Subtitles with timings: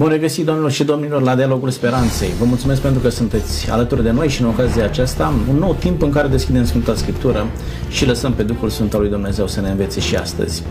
[0.00, 2.30] Bun regăsit, domnilor și domnilor, la Dialogul Speranței.
[2.38, 6.02] Vă mulțumesc pentru că sunteți alături de noi și în ocazia aceasta, un nou timp
[6.02, 7.46] în care deschidem Sfânta Scriptură
[7.90, 10.62] și lăsăm pe Duhul Sfânt al lui Dumnezeu să ne învețe și astăzi.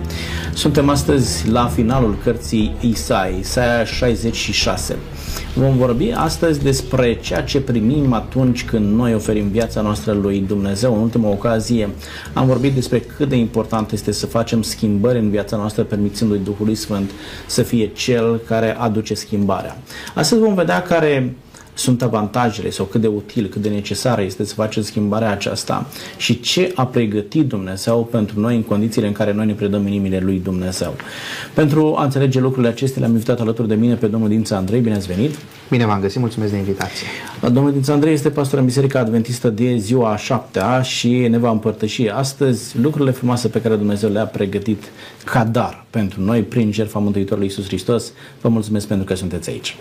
[0.54, 4.96] Suntem astăzi la finalul cărții Isai, Isaia 66.
[5.56, 10.96] Vom vorbi astăzi despre ceea ce primim atunci când noi oferim viața noastră lui Dumnezeu.
[10.96, 11.90] În ultima ocazie
[12.34, 16.76] am vorbit despre cât de important este să facem schimbări în viața noastră, permițându-i Duhului
[16.76, 17.12] Sfânt
[17.48, 19.78] să fie Cel care aduce schimbarea.
[20.16, 21.36] Astăzi vom vedea care
[21.80, 26.40] sunt avantajele sau cât de util, cât de necesară este să facem schimbarea aceasta și
[26.40, 30.42] ce a pregătit Dumnezeu pentru noi în condițiile în care noi ne predăm inimile lui
[30.44, 30.96] Dumnezeu.
[31.54, 34.80] Pentru a înțelege lucrurile acestea, le-am invitat alături de mine pe domnul Dința Andrei.
[34.80, 35.36] Bine ați venit!
[35.70, 37.08] Bine v-am găsit, mulțumesc de invitație.
[37.52, 41.50] Domnul Dința Andrei este pastor în Biserica Adventistă de ziua a șaptea și ne va
[41.50, 44.84] împărtăși astăzi lucrurile frumoase pe care Dumnezeu le-a pregătit
[45.26, 48.12] ca dar pentru noi prin jertfa Mântuitorului Iisus Hristos.
[48.42, 49.76] Vă mulțumesc pentru că sunteți aici.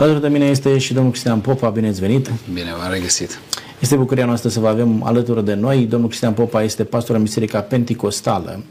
[0.00, 2.30] Alături de mine este și domnul Cristian Popa, bine ați venit!
[2.52, 3.38] Bine v-am regăsit!
[3.80, 5.78] Este bucuria noastră să vă avem alături de noi.
[5.78, 8.62] Domnul Cristian Popa este pastor în Biserica Pentecostală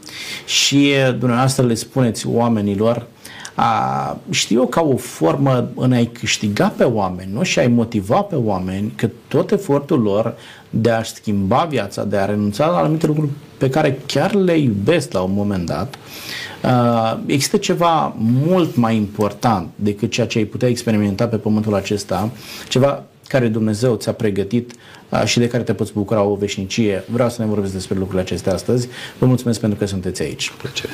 [0.46, 3.06] și dumneavoastră le spuneți oamenilor
[3.54, 7.42] a, știu eu ca o formă în a-i câștiga pe oameni nu?
[7.42, 10.34] și a-i motiva pe oameni că tot efortul lor
[10.70, 15.12] de a-și schimba viața, de a renunța la anumite lucruri pe care chiar le iubesc
[15.12, 15.94] la un moment dat,
[16.64, 22.30] uh, există ceva mult mai important decât ceea ce ai putea experimenta pe pământul acesta,
[22.68, 24.72] ceva care Dumnezeu ți-a pregătit
[25.08, 27.04] uh, și de care te poți bucura o veșnicie.
[27.12, 28.88] Vreau să ne vorbesc despre lucrurile acestea astăzi.
[29.18, 30.52] Vă mulțumesc pentru că sunteți aici.
[30.58, 30.92] Plăcere.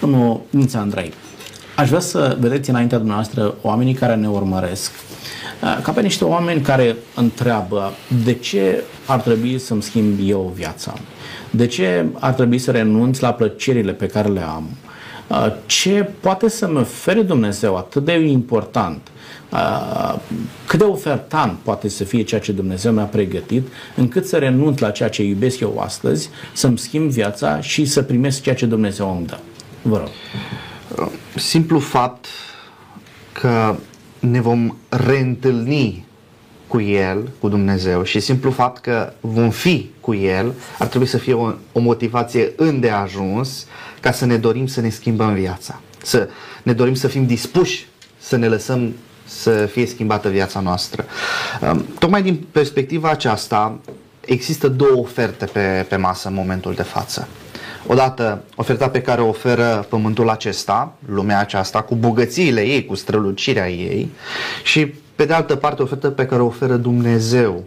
[0.00, 1.12] Domnul Nița Andrei,
[1.76, 4.90] aș vrea să vedeți înaintea dumneavoastră oamenii care ne urmăresc
[5.62, 7.92] uh, ca pe niște oameni care întreabă
[8.24, 10.94] de ce ar trebui să-mi schimb eu viața?
[11.50, 14.68] De ce ar trebui să renunț la plăcerile pe care le am?
[15.26, 19.08] Uh, ce poate să-mi ofere Dumnezeu atât de important?
[19.52, 20.14] Uh,
[20.66, 24.90] cât de ofertant poate să fie ceea ce Dumnezeu mi-a pregătit, încât să renunț la
[24.90, 29.26] ceea ce iubesc eu astăzi, să-mi schimb viața și să primesc ceea ce Dumnezeu îmi
[29.26, 29.38] dă.
[29.82, 30.08] Vă rog.
[31.36, 32.26] Simplu fapt
[33.32, 33.76] că
[34.18, 36.06] ne vom reîntâlni
[36.66, 41.18] cu El, cu Dumnezeu și simplu fapt că vom fi cu El ar trebui să
[41.18, 43.66] fie o, o motivație îndeajuns
[44.00, 45.80] ca să ne dorim să ne schimbăm viața.
[46.02, 46.28] Să
[46.62, 47.86] ne dorim să fim dispuși
[48.18, 51.04] să ne lăsăm să fie schimbată viața noastră.
[51.60, 53.78] Um, tocmai din perspectiva aceasta
[54.20, 57.28] există două oferte pe, pe masă în momentul de față.
[57.88, 63.70] Odată, oferta pe care o oferă pământul acesta, lumea aceasta, cu bogățiile ei, cu strălucirea
[63.70, 64.10] ei
[64.62, 67.64] și pe de altă parte ofertă pe care o oferă Dumnezeu,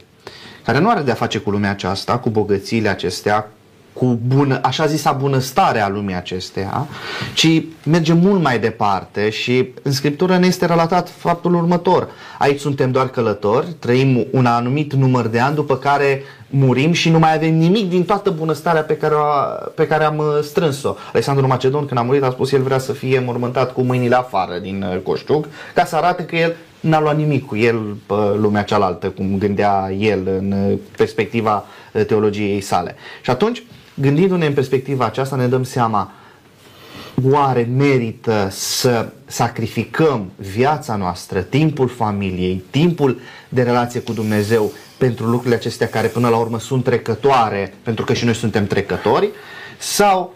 [0.65, 3.51] care nu are de a face cu lumea aceasta, cu bogățiile acestea,
[3.93, 6.87] cu bună, așa zisa bunăstare a lumii acesteia,
[7.33, 12.07] ci merge mult mai departe și în Scriptură ne este relatat faptul următor.
[12.37, 17.19] Aici suntem doar călători, trăim un anumit număr de ani, după care murim și nu
[17.19, 19.15] mai avem nimic din toată bunăstarea pe care,
[19.75, 20.95] pe care am uh, strâns-o.
[21.11, 24.57] Alexandru Macedon, când a murit, a spus el vrea să fie mormântat cu mâinile afară
[24.57, 28.63] din uh, coșciuc, ca să arate că el n-a luat nimic cu el pe lumea
[28.63, 31.65] cealaltă, cum gândea el în uh, perspectiva
[32.07, 32.95] teologiei sale.
[33.21, 36.11] Și atunci, gândindu-ne în perspectiva aceasta, ne dăm seama
[37.31, 45.55] oare merită să sacrificăm viața noastră, timpul familiei, timpul de relație cu Dumnezeu pentru lucrurile
[45.55, 49.29] acestea care până la urmă sunt trecătoare, pentru că și noi suntem trecători,
[49.77, 50.35] sau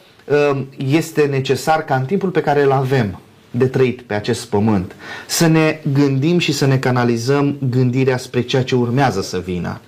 [0.51, 3.19] um, este necesar ca în timpul pe care îl avem
[3.51, 4.95] de trăit pe acest pământ,
[5.27, 9.79] să ne gândim și să ne canalizăm gândirea spre ceea ce urmează să vină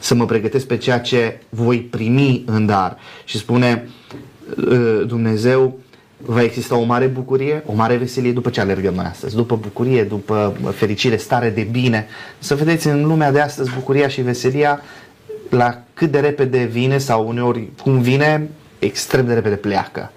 [0.00, 2.98] să mă pregătesc pe ceea ce voi primi în dar.
[3.24, 3.88] Și spune
[4.56, 5.78] uh, Dumnezeu,
[6.24, 10.04] va exista o mare bucurie, o mare veselie după ce alergăm noi astăzi, după bucurie,
[10.04, 12.06] după fericire, stare de bine.
[12.38, 14.80] Să vedeți în lumea de astăzi bucuria și veselia
[15.48, 20.10] la cât de repede vine sau uneori cum vine, extrem de repede pleacă.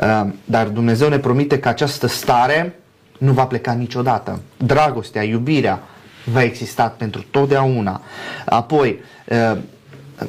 [0.00, 2.78] Uh, dar Dumnezeu ne promite că această stare
[3.18, 4.40] nu va pleca niciodată.
[4.56, 5.82] Dragostea, iubirea,
[6.24, 8.00] va exista pentru totdeauna.
[8.44, 9.00] Apoi,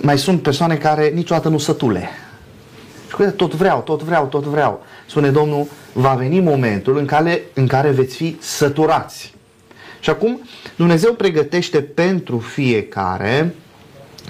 [0.01, 2.09] mai sunt persoane care niciodată nu sătule.
[3.19, 4.83] Și tot vreau, tot vreau, tot vreau.
[5.07, 9.33] Spune Domnul, va veni momentul în care, în care veți fi săturați.
[9.99, 10.41] Și acum
[10.75, 13.55] Dumnezeu pregătește pentru fiecare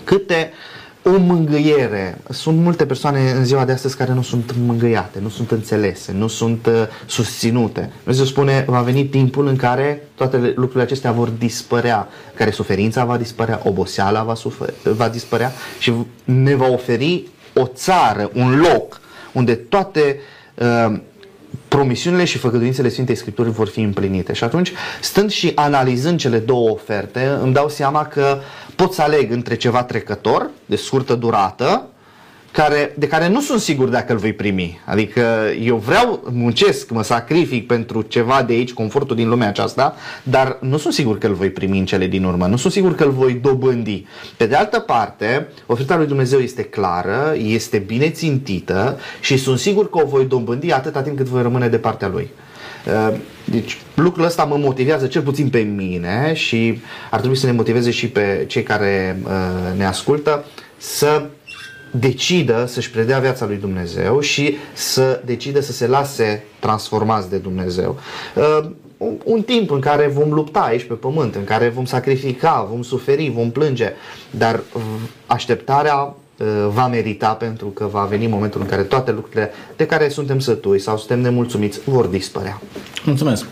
[0.04, 2.18] câte uh, o mângâiere.
[2.30, 6.28] Sunt multe persoane în ziua de astăzi care nu sunt mângâiate, nu sunt înțelese, nu
[6.28, 6.74] sunt uh,
[7.06, 7.92] susținute.
[8.04, 13.18] Dumnezeu spune, va veni timpul în care toate lucrurile acestea vor dispărea, care suferința va
[13.18, 15.94] dispărea, oboseala va, sufer, va dispărea și
[16.24, 17.24] ne va oferi
[17.57, 19.01] o țară, un loc
[19.31, 20.19] unde toate
[20.56, 21.00] uh,
[21.68, 24.33] promisiunile și făgăduințele Sfintei Scripturi vor fi împlinite.
[24.33, 24.71] Și atunci,
[25.01, 28.39] stând și analizând cele două oferte, îmi dau seama că
[28.75, 31.88] pot să aleg între ceva trecător, de scurtă durată,
[32.57, 34.80] care, de care nu sunt sigur dacă îl voi primi.
[34.86, 35.21] Adică
[35.62, 40.77] eu vreau, muncesc, mă sacrific pentru ceva de aici, confortul din lumea aceasta, dar nu
[40.77, 43.12] sunt sigur că îl voi primi în cele din urmă, nu sunt sigur că îl
[43.12, 44.06] voi dobândi.
[44.38, 49.89] Pe de altă parte, oferta lui Dumnezeu este clară, este bine țintită și sunt sigur
[49.89, 52.30] că o voi dobândi atâta timp cât voi rămâne de partea lui.
[52.86, 56.81] Uh, deci lucrul ăsta mă motivează cel puțin pe mine și
[57.12, 60.45] ar trebui să ne motiveze și pe cei care uh, ne ascultă
[60.77, 61.25] să
[61.92, 68.00] decidă să-și predea viața lui Dumnezeu și să decidă să se lase transformați de Dumnezeu.
[68.36, 68.69] Uh,
[69.24, 73.30] un timp în care vom lupta aici pe pământ, în care vom sacrifica, vom suferi,
[73.36, 73.94] vom plânge,
[74.31, 74.60] dar
[75.25, 80.10] așteptarea uh, va merita pentru că va veni momentul în care toate lucrurile de care
[80.10, 82.62] suntem sătui sau suntem nemulțumiți vor dispărea.
[83.06, 83.45] Mulțumesc.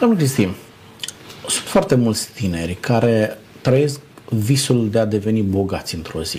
[0.00, 0.54] Domnul Cristin,
[1.48, 6.38] sunt foarte mulți tineri care trăiesc visul de a deveni bogați într-o zi.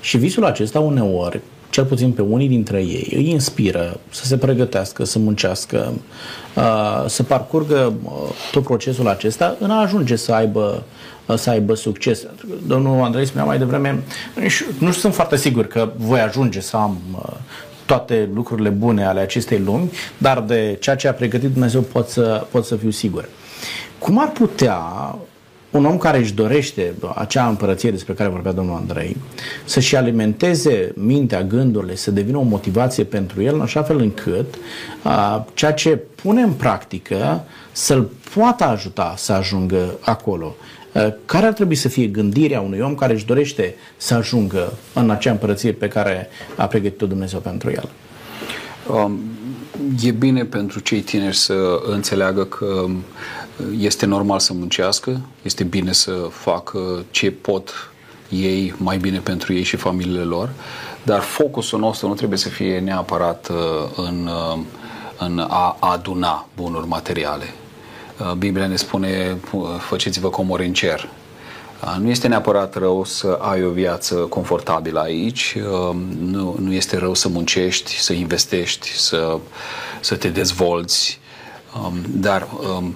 [0.00, 1.40] Și visul acesta uneori,
[1.70, 5.92] cel puțin pe unii dintre ei, îi inspiră să se pregătească, să muncească,
[7.06, 7.92] să parcurgă
[8.50, 10.82] tot procesul acesta în a ajunge să aibă
[11.34, 12.26] să aibă succes.
[12.66, 14.02] Domnul Andrei spunea mai devreme,
[14.78, 16.98] nu sunt foarte sigur că voi ajunge să am
[17.86, 22.46] toate lucrurile bune ale acestei lumi, dar de ceea ce a pregătit Dumnezeu pot să,
[22.50, 23.28] pot să fiu sigur.
[23.98, 24.78] Cum ar putea
[25.76, 29.16] un om care își dorește acea împărăție despre care vorbea domnul Andrei,
[29.64, 34.54] să-și alimenteze mintea, gândurile, să devină o motivație pentru el, în așa fel încât
[35.02, 40.54] a, ceea ce pune în practică să-l poată ajuta să ajungă acolo.
[40.92, 45.10] A, care ar trebui să fie gândirea unui om care își dorește să ajungă în
[45.10, 47.88] acea împărăție pe care a pregătit-o Dumnezeu pentru el?
[48.92, 49.20] Um,
[50.02, 51.54] e bine pentru cei tineri să
[51.90, 52.86] înțeleagă că
[53.78, 57.90] este normal să muncească, este bine să facă ce pot
[58.28, 60.50] ei mai bine pentru ei și familiile lor,
[61.02, 63.56] dar focusul nostru nu trebuie să fie neapărat uh,
[63.96, 64.58] în, uh,
[65.18, 67.44] în a aduna bunuri materiale.
[68.20, 69.38] Uh, Biblia ne spune,
[69.78, 71.08] faceți-vă comori în cer.
[71.98, 75.56] Nu este neapărat rău să ai o viață confortabilă aici,
[76.18, 79.38] nu, nu este rău să muncești, să investești, să,
[80.00, 81.20] să te dezvolți,
[81.84, 82.94] um, dar um,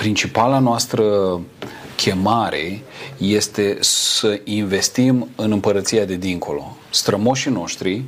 [0.00, 1.04] principala noastră
[1.96, 2.82] chemare
[3.16, 6.76] este să investim în împărăția de dincolo.
[6.90, 8.02] Strămoșii noștri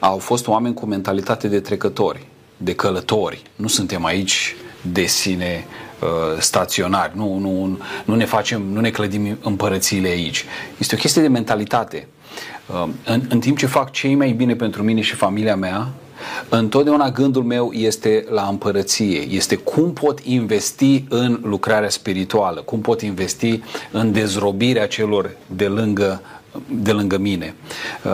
[0.00, 2.26] au fost oameni cu mentalitate de trecători,
[2.56, 3.42] de călători.
[3.56, 4.56] Nu suntem aici
[4.92, 5.64] de sine
[6.00, 6.08] uh,
[6.38, 10.44] staționari, nu, nu, nu ne facem, nu ne clădim împărățiile aici.
[10.78, 12.08] Este o chestie de mentalitate.
[12.66, 15.92] Uh, în, în timp ce fac cei mai bine pentru mine și familia mea,
[16.48, 23.00] Întotdeauna gândul meu este la împărăție, este cum pot investi în lucrarea spirituală, cum pot
[23.00, 26.20] investi în dezrobirea celor de lângă
[26.68, 27.54] de lângă mine.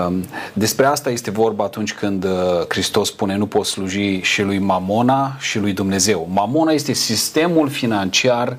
[0.06, 2.30] Um, despre asta este vorba atunci când uh,
[2.68, 6.28] Hristos spune nu poți sluji și lui Mamona și lui Dumnezeu.
[6.32, 8.56] Mamona este sistemul financiar,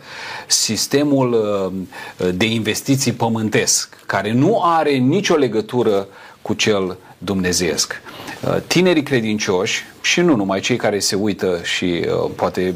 [0.47, 1.33] sistemul
[2.17, 6.07] uh, de investiții pământesc, care nu are nicio legătură
[6.41, 8.01] cu cel dumnezeesc.
[8.41, 12.75] Uh, tinerii credincioși și nu numai cei care se uită și uh, poate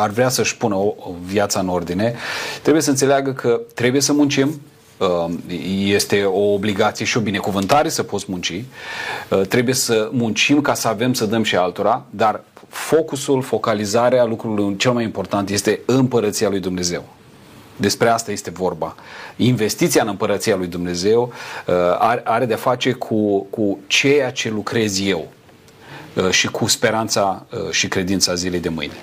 [0.00, 2.14] ar vrea să-și pună o, viața în ordine,
[2.62, 4.60] trebuie să înțeleagă că trebuie să muncim,
[4.98, 5.24] uh,
[5.84, 8.64] este o obligație și o binecuvântare să poți munci,
[9.48, 14.92] trebuie să muncim ca să avem să dăm și altora, dar focusul, focalizarea lucrului cel
[14.92, 17.13] mai important este împărăția lui Dumnezeu.
[17.76, 18.94] Despre asta este vorba.
[19.36, 21.32] Investiția în împărăția lui Dumnezeu
[21.66, 25.28] uh, are, are de-a face cu, cu ceea ce lucrez eu
[26.14, 28.94] uh, și cu speranța uh, și credința zilei de mâine.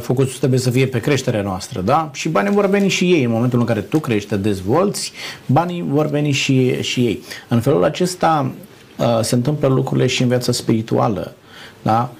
[0.00, 2.10] Focusul trebuie să fie pe creșterea noastră, da?
[2.12, 3.24] Și banii vor veni și ei.
[3.24, 5.12] În momentul în care tu crești, te dezvolți,
[5.46, 7.22] banii vor veni și, și ei.
[7.48, 8.52] În felul acesta
[9.20, 11.34] se întâmplă lucrurile și în viața spirituală,
[11.82, 12.12] da?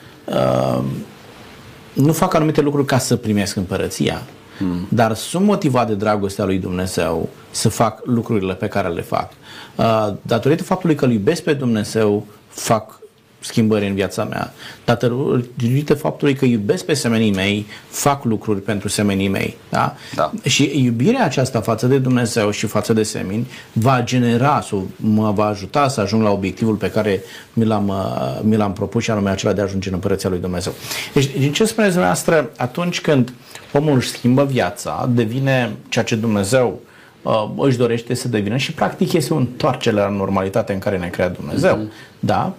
[1.93, 4.23] Nu fac anumite lucruri ca să primesc împărăția,
[4.59, 4.87] Mm.
[4.89, 9.31] Dar sunt motivat de dragostea lui Dumnezeu să fac lucrurile pe care le fac.
[9.77, 13.03] Uh, datorită faptului că îl iubesc pe Dumnezeu, fac
[13.45, 14.53] schimbări în viața mea.
[14.85, 19.57] Datorită faptului că iubesc pe semenii mei, fac lucruri pentru semenii mei.
[19.69, 19.97] Da?
[20.15, 20.33] Da.
[20.45, 25.45] Și iubirea aceasta față de Dumnezeu și față de semeni va genera sau mă va
[25.45, 29.31] ajuta să ajung la obiectivul pe care mi l-am, uh, mi l-am propus și anume
[29.31, 30.73] acela de a ajunge în Împărăția lui Dumnezeu.
[31.13, 33.33] Deci, din ce spuneți dumneavoastră, atunci când
[33.73, 36.81] omul își schimbă viața, devine ceea ce Dumnezeu
[37.23, 41.09] uh, își dorește să devină și practic este o întoarcere la normalitate în care ne
[41.09, 41.77] crea Dumnezeu.
[41.77, 42.21] Mm-hmm.
[42.21, 42.55] Da?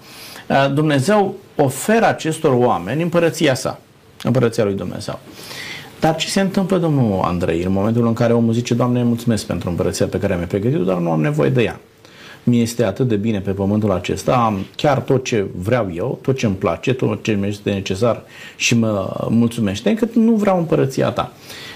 [0.49, 3.79] Uh, Dumnezeu oferă acestor oameni împărăția sa,
[4.23, 5.19] împărăția lui Dumnezeu.
[5.99, 9.69] Dar ce se întâmplă, domnul Andrei, în momentul în care omul zice, Doamne, mulțumesc pentru
[9.69, 11.79] împărăția pe care mi-a pregătit dar nu am nevoie de ea.
[12.43, 16.37] Mie este atât de bine pe pământul acesta, am chiar tot ce vreau eu, tot
[16.37, 18.21] ce îmi place, tot ce mi este necesar
[18.55, 21.31] și mă mulțumește, încât nu vreau împărăția ta.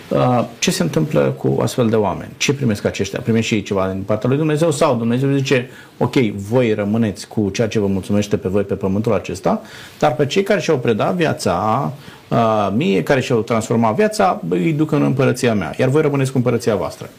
[0.09, 2.31] Uh, ce se întâmplă cu astfel de oameni?
[2.37, 3.19] Ce primesc aceștia?
[3.19, 7.49] Primesc și ei ceva din partea lui Dumnezeu sau Dumnezeu zice, ok, voi rămâneți cu
[7.49, 9.61] ceea ce vă mulțumește pe voi pe pământul acesta,
[9.99, 11.91] dar pe cei care și-au predat viața
[12.27, 16.37] uh, mie, care și-au transformat viața, îi duc în împărăția mea, iar voi rămâneți cu
[16.37, 17.09] împărăția voastră.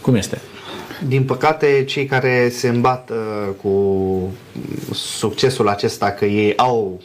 [0.00, 0.38] Cum este?
[1.06, 4.32] Din păcate, cei care se îmbat uh, cu
[4.92, 7.00] succesul acesta, că ei au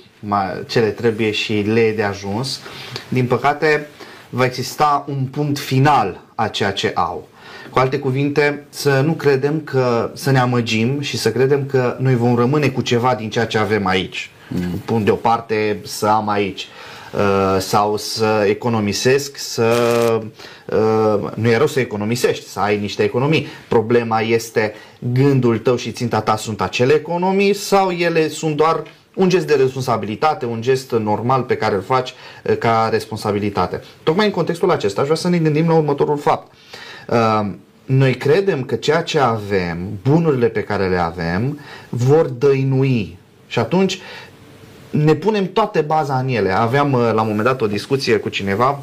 [0.67, 2.59] ce le trebuie și le e de ajuns,
[3.07, 3.87] din păcate,
[4.29, 7.27] va exista un punct final a ceea ce au.
[7.69, 12.15] Cu alte cuvinte, să nu credem că să ne amăgim și să credem că noi
[12.15, 14.29] vom rămâne cu ceva din ceea ce avem aici.
[14.47, 14.81] Mm.
[14.85, 16.96] Pun deoparte să am aici uh,
[17.59, 19.67] sau să economisesc, să
[20.65, 23.47] uh, nu e rău să economisești, să ai niște economii.
[23.67, 24.73] Problema este
[25.13, 28.83] gândul tău și ținta ta sunt acele economii sau ele sunt doar
[29.17, 33.81] un gest de responsabilitate, un gest normal pe care îl faci eh, ca responsabilitate.
[34.03, 36.51] Tocmai în contextul acesta aș vrea să ne gândim la următorul fapt.
[37.09, 37.49] Eh,
[37.85, 41.59] noi credem că ceea ce avem, bunurile pe care le avem,
[41.89, 43.17] vor dăinui.
[43.47, 43.99] Și atunci
[45.03, 46.51] ne punem toate baza în ele.
[46.51, 48.79] Aveam eh, la un moment dat o discuție cu cineva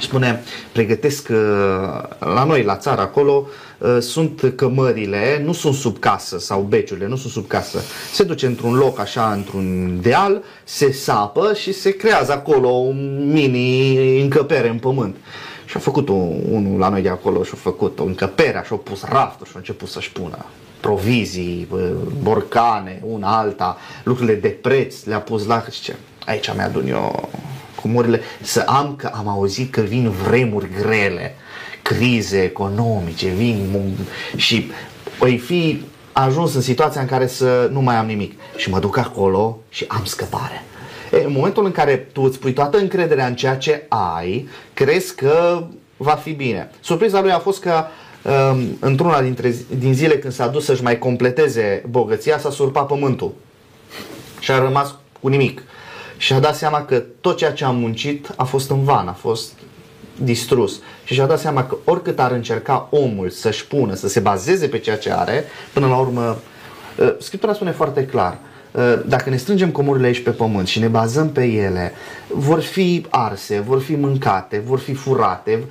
[0.00, 1.28] spune, pregătesc
[2.18, 3.46] la noi, la țară, acolo,
[3.84, 7.78] Uh, sunt cămările, nu sunt sub casă sau beciurile, nu sunt sub casă.
[8.12, 14.20] Se duce într-un loc așa, într-un deal, se sapă și se creează acolo un mini
[14.20, 15.16] încăpere în pământ.
[15.64, 18.76] Și a făcut unul la noi de acolo și a făcut o încăpere, și a
[18.76, 20.44] pus rafturi și a început să-și pună
[20.84, 21.68] provizii,
[22.22, 25.64] borcane, una alta, lucrurile de preț, le-a pus la...
[25.80, 25.96] ce?
[26.26, 27.28] aici mi-adun eu
[27.80, 31.34] cumurile, să am, că am auzit că vin vremuri grele
[31.82, 33.96] crize economice, vin
[34.36, 34.70] și
[35.18, 38.32] voi fi ajuns în situația în care să nu mai am nimic.
[38.56, 40.64] Și mă duc acolo și am scăpare.
[41.12, 45.14] E, în momentul în care tu îți pui toată încrederea în ceea ce ai, crezi
[45.14, 46.70] că va fi bine.
[46.80, 47.84] Surpriza lui a fost că um,
[48.78, 53.34] într-una dintre, din zile când s-a dus să-și mai completeze bogăția, s-a surpat pământul.
[54.40, 55.62] Și a rămas cu nimic.
[56.16, 59.12] Și a dat seama că tot ceea ce a muncit a fost în van, a
[59.12, 59.52] fost
[60.22, 60.80] distrus.
[61.04, 64.78] Și și-a dat seama că oricât ar încerca omul să-și pună, să se bazeze pe
[64.78, 66.38] ceea ce are, până la urmă,
[66.98, 68.53] uh, Scriptura spune foarte clar, uh,
[69.06, 71.92] dacă ne strângem comorile aici pe pământ și ne bazăm pe ele,
[72.28, 75.64] vor fi arse, vor fi mâncate, vor fi furate,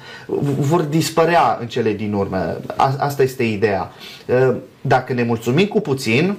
[0.60, 2.58] vor dispărea în cele din urmă.
[2.98, 3.92] Asta este ideea.
[4.26, 6.36] Uh, dacă ne mulțumim cu puțin,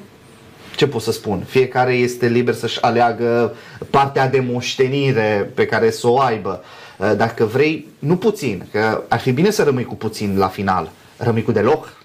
[0.77, 1.43] ce pot să spun?
[1.47, 3.55] Fiecare este liber să-și aleagă
[3.91, 6.63] partea de moștenire pe care să o aibă.
[6.99, 10.91] Uh, dacă vrei, nu puțin, că ar fi bine să rămâi cu puțin la final,
[11.17, 12.04] rămâi cu deloc.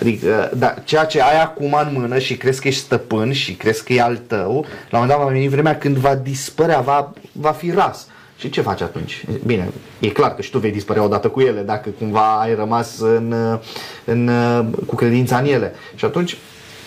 [0.00, 3.84] Adică, da, ceea ce ai acum în mână și crezi că ești stăpân și crezi
[3.84, 7.12] că e al tău, la un moment dat va veni vremea când va dispărea, va,
[7.32, 8.06] va fi ras.
[8.38, 9.24] Și ce faci atunci?
[9.46, 9.68] Bine,
[10.00, 13.34] e clar că și tu vei dispărea odată cu ele dacă cumva ai rămas în,
[14.04, 14.30] în,
[14.86, 15.74] cu credința în ele.
[15.94, 16.36] Și atunci,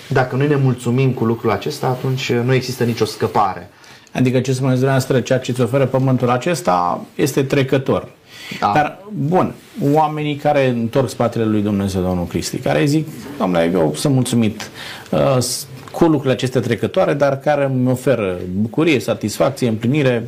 [0.07, 3.69] dacă noi ne mulțumim cu lucrul acesta, atunci nu există nicio scăpare.
[4.13, 8.07] Adică ce spuneți dumneavoastră, ceea ce îți oferă pământul acesta este trecător.
[8.59, 8.71] Da.
[8.75, 9.53] Dar, bun,
[9.91, 14.69] oamenii care întorc spatele lui Dumnezeu, Domnul Cristi, care zic, domnule, eu sunt mulțumit
[15.11, 15.37] uh,
[15.91, 20.27] cu lucrurile acestea trecătoare, dar care îmi oferă bucurie, satisfacție, împlinire,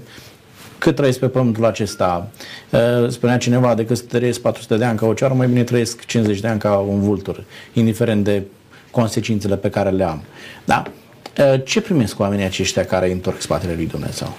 [0.78, 2.28] cât trăiesc pe pământul acesta.
[2.70, 6.06] Uh, spunea cineva, decât să trăiesc 400 de ani ca o ceară, mai bine trăiesc
[6.06, 8.44] 50 de ani ca un vultur, indiferent de
[8.92, 10.24] consecințele pe care le am.
[10.66, 10.84] Da?
[11.40, 14.36] Eh, ce primesc oamenii aceștia care întorc spatele lui Dumnezeu?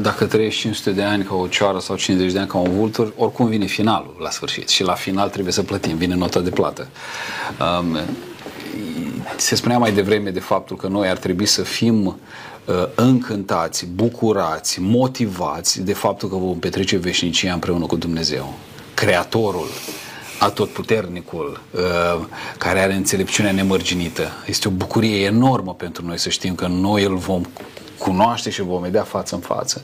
[0.00, 3.12] Dacă trăiești 500 de ani ca o cioară sau 50 de ani ca un vultur,
[3.16, 6.88] oricum vine finalul la sfârșit și la final trebuie să plătim, vine nota de plată.
[7.80, 7.98] Um,
[9.36, 12.14] se spunea mai devreme de faptul că noi ar trebui să fim uh,
[12.94, 18.54] încântați, bucurați, motivați de faptul că vom petrece veșnicia împreună cu Dumnezeu,
[18.94, 19.68] Creatorul,
[20.38, 22.26] atotputernicul, uh,
[22.58, 24.32] care are înțelepciunea nemărginită.
[24.46, 27.42] Este o bucurie enormă pentru noi să știm că noi îl vom
[28.02, 29.82] cunoaște și vom vedea față în față.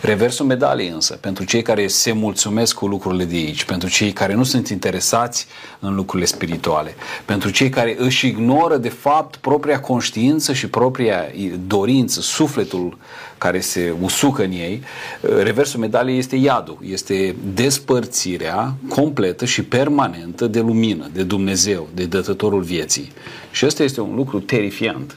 [0.00, 4.34] Reversul medaliei însă, pentru cei care se mulțumesc cu lucrurile de aici, pentru cei care
[4.34, 5.46] nu sunt interesați
[5.78, 6.94] în lucrurile spirituale,
[7.24, 11.24] pentru cei care își ignoră de fapt propria conștiință și propria
[11.66, 12.98] dorință, sufletul
[13.38, 14.82] care se usucă în ei,
[15.20, 22.62] reversul medaliei este iadul, este despărțirea completă și permanentă de lumină, de Dumnezeu, de dătătorul
[22.62, 23.12] vieții.
[23.50, 25.16] Și ăsta este un lucru terifiant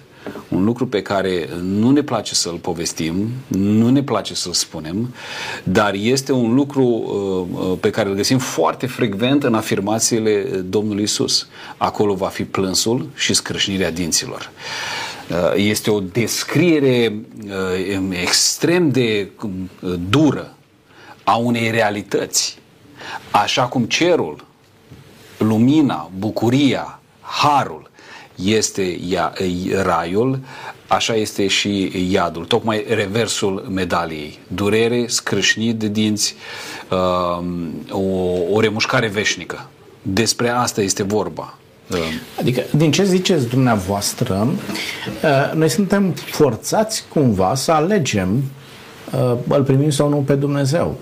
[0.50, 5.14] un lucru pe care nu ne place să-l povestim, nu ne place să-l spunem,
[5.64, 11.48] dar este un lucru uh, pe care îl găsim foarte frecvent în afirmațiile Domnului Isus.
[11.78, 14.52] Acolo va fi plânsul și scrâșnirea dinților.
[15.56, 17.22] Este o descriere
[18.10, 19.30] extrem de
[20.10, 20.56] dură
[21.24, 22.58] a unei realități.
[23.32, 24.46] Așa cum cerul,
[25.38, 27.89] lumina, bucuria, harul
[28.44, 29.00] este
[29.82, 30.40] raiul,
[30.88, 34.40] așa este și iadul, tocmai reversul medaliei.
[34.48, 36.36] Durere, scrâșnit de dinți,
[36.90, 38.00] um, o,
[38.52, 39.70] o remușcare veșnică.
[40.02, 41.58] Despre asta este vorba.
[41.92, 41.98] Um,
[42.40, 44.48] adică, din ce ziceți dumneavoastră,
[45.24, 48.44] uh, noi suntem forțați cumva să alegem
[49.14, 50.98] uh, îl primim sau nu pe Dumnezeu.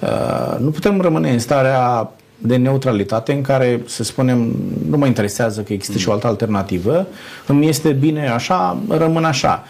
[0.00, 4.56] Uh, nu putem rămâne în starea de neutralitate în care să spunem
[4.88, 7.06] nu mă interesează că există și o altă alternativă,
[7.46, 9.64] îmi este bine așa, rămân așa.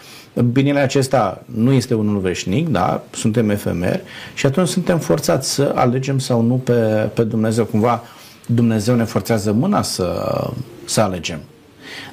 [0.51, 4.01] Binele acesta nu este unul veșnic, da, suntem efemeri
[4.33, 7.65] și atunci suntem forțați să alegem sau nu pe, pe Dumnezeu.
[7.65, 8.03] Cumva
[8.45, 10.37] Dumnezeu ne forțează mâna să,
[10.85, 11.39] să alegem.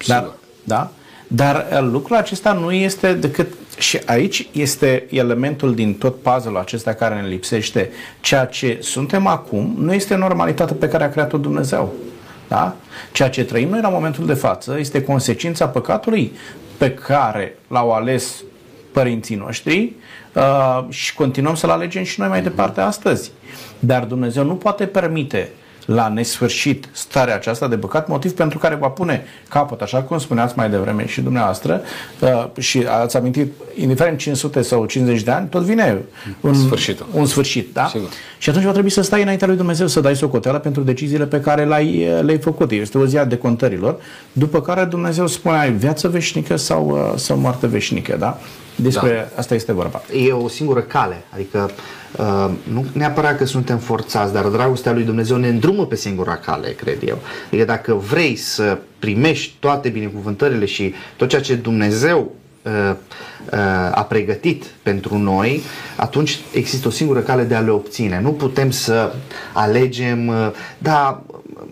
[0.07, 0.33] Dar,
[0.65, 0.91] da?
[1.29, 6.93] Dar uh, lucrul acesta nu este decât și aici este elementul din tot puzzle-ul acesta
[6.93, 7.91] care ne lipsește.
[8.21, 11.93] Ceea ce suntem acum nu este normalitatea pe care a creat-o Dumnezeu.
[12.49, 12.77] Da?
[13.13, 16.33] Ceea ce trăim noi la momentul de față este consecința păcatului
[16.77, 18.45] pe care l-au ales
[18.93, 19.93] părinții noștri
[20.33, 23.31] uh, și continuăm să-l alegem și noi mai departe astăzi.
[23.79, 28.75] Dar Dumnezeu nu poate permite uh, la nesfârșit starea aceasta de păcat, motiv pentru care
[28.75, 31.81] va pune capăt, așa cum spuneați mai devreme și dumneavoastră,
[32.21, 35.99] uh, și ați amintit, indiferent 500 sau 50 de ani, tot vine
[36.41, 37.07] un, Sfârșitul.
[37.13, 37.73] un sfârșit.
[37.73, 37.87] Da?
[37.87, 38.09] Sigur.
[38.39, 41.41] Și atunci va trebui să stai înaintea lui Dumnezeu să dai socoteală pentru deciziile pe
[41.41, 42.71] care le-ai, le-ai făcut.
[42.71, 43.97] Este o zi a decontărilor,
[44.33, 48.17] după care Dumnezeu spune ai viață veșnică sau, uh, sau moarte veșnică.
[48.19, 48.39] Da?
[48.77, 49.41] Despre da.
[49.41, 50.03] asta este vorba.
[50.27, 51.71] E o singură cale, adică
[52.19, 56.69] uh, nu neapărat că suntem forțați, dar dragostea lui Dumnezeu ne îndrumă pe singura cale,
[56.69, 57.19] cred eu.
[57.47, 62.95] Adică dacă vrei să primești toate binecuvântările și tot ceea ce Dumnezeu uh,
[63.53, 63.59] uh,
[63.91, 65.63] a pregătit pentru noi,
[65.97, 68.21] atunci există o singură cale de a le obține.
[68.23, 69.13] Nu putem să
[69.53, 71.23] alegem, uh, da,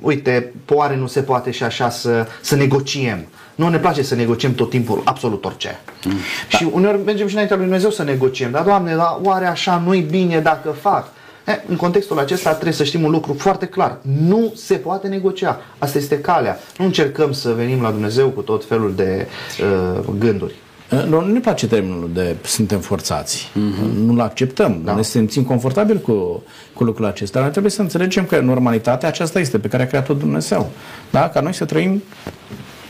[0.04, 3.26] uite, poare nu se poate și așa să, să negociem.
[3.54, 5.80] Nu ne place să negociem tot timpul absolut orice.
[6.04, 6.12] Mm.
[6.50, 6.58] Da.
[6.58, 8.50] Și uneori mergem și înaintea lui Dumnezeu să negociem.
[8.50, 11.08] Dar, Doamne, dar oare așa nu-i bine dacă fac?
[11.46, 13.98] E, în contextul acesta trebuie să știm un lucru foarte clar.
[14.28, 15.60] Nu se poate negocia.
[15.78, 16.58] Asta este calea.
[16.78, 19.26] Nu încercăm să venim la Dumnezeu cu tot felul de
[19.60, 20.54] uh, gânduri.
[21.08, 23.50] Nu, nu ne place termenul de suntem forțați.
[23.50, 24.04] Mm-hmm.
[24.04, 24.80] Nu-l acceptăm.
[24.84, 24.94] Da.
[24.94, 27.40] Ne simțim confortabil cu, cu lucrul acesta.
[27.40, 30.70] Dar trebuie să înțelegem că normalitatea aceasta este pe care a creat-o Dumnezeu.
[31.10, 31.28] Da?
[31.28, 32.02] Ca noi să trăim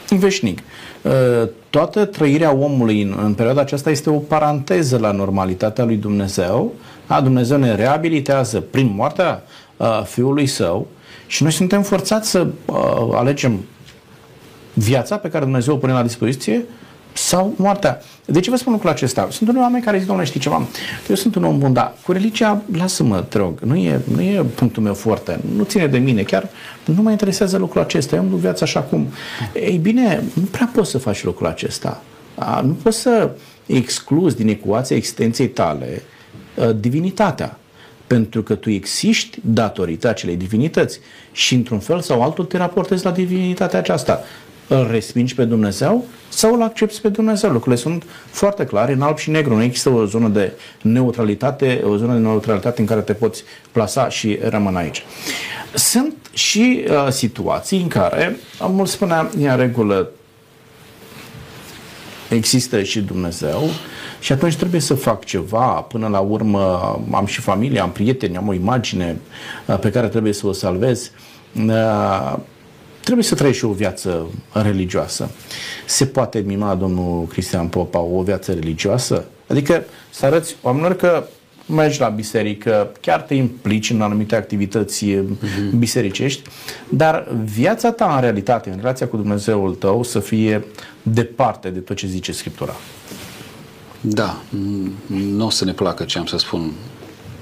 [0.08, 0.58] veșnic.
[1.02, 6.72] Uh, toată trăirea omului în, în perioada aceasta este o paranteză la normalitatea lui Dumnezeu.
[7.06, 9.42] A, Dumnezeu ne reabilitează prin moartea
[9.76, 10.86] a, uh, Fiului Său
[11.26, 13.64] și noi suntem forțați să a, uh, alegem
[14.74, 16.64] viața pe care Dumnezeu o pune la dispoziție
[17.14, 18.00] sau moartea.
[18.24, 19.28] De ce vă spun lucrul acesta?
[19.30, 20.66] Sunt unii oameni care zic, domnule, știi ceva?
[21.08, 24.44] Eu sunt un om bun, dar cu religia, lasă-mă, te rog, nu e, nu e
[24.54, 26.48] punctul meu foarte, nu ține de mine, chiar
[26.84, 29.06] nu mă interesează lucrul acesta, eu am viața așa cum...
[29.52, 32.02] Ei bine, nu prea poți să faci lucrul acesta.
[32.62, 33.30] Nu poți să
[33.66, 36.02] excluzi din ecuația existenței tale
[36.80, 37.58] divinitatea
[38.06, 40.98] pentru că tu existi datorită acelei divinități
[41.32, 44.24] și într-un fel sau altul te raportezi la divinitatea aceasta
[44.68, 47.50] îl respingi pe Dumnezeu sau îl accepti pe Dumnezeu.
[47.50, 49.54] Lucrurile sunt foarte clare, în alb și negru.
[49.54, 54.08] Nu există o zonă de neutralitate, o zonă de neutralitate în care te poți plasa
[54.08, 55.04] și rămâne aici.
[55.74, 60.10] Sunt și uh, situații în care, mult spunea, e în regulă,
[62.28, 63.68] există și Dumnezeu
[64.20, 65.66] și atunci trebuie să fac ceva.
[65.66, 69.20] Până la urmă am și familie, am prieteni, am o imagine
[69.66, 71.10] uh, pe care trebuie să o salvez.
[71.66, 72.36] Uh,
[73.04, 75.30] trebuie să trăiești și o viață religioasă.
[75.86, 79.24] Se poate mima domnul Cristian Popa o viață religioasă?
[79.48, 81.24] Adică să arăți oamenilor că
[81.66, 85.70] mergi la biserică, chiar te implici în anumite activități uh-huh.
[85.78, 86.42] bisericești,
[86.88, 90.64] dar viața ta în realitate, în relația cu Dumnezeul tău, să fie
[91.02, 92.74] departe de tot ce zice Scriptura.
[94.00, 94.42] Da,
[95.08, 96.72] nu o să ne placă ce am să spun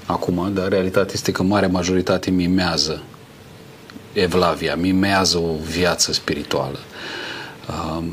[0.05, 3.01] acum, dar realitatea este că marea majoritate mimează
[4.13, 6.79] evlavia, mimează o viață spirituală.
[7.97, 8.05] Um,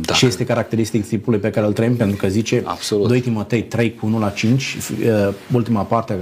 [0.00, 0.14] da.
[0.14, 3.08] Și este caracteristic tipului pe care îl trăim, pentru că zice Absolut.
[3.08, 6.12] 2 Timotei 3 cu 1 la 5, uh, ultima parte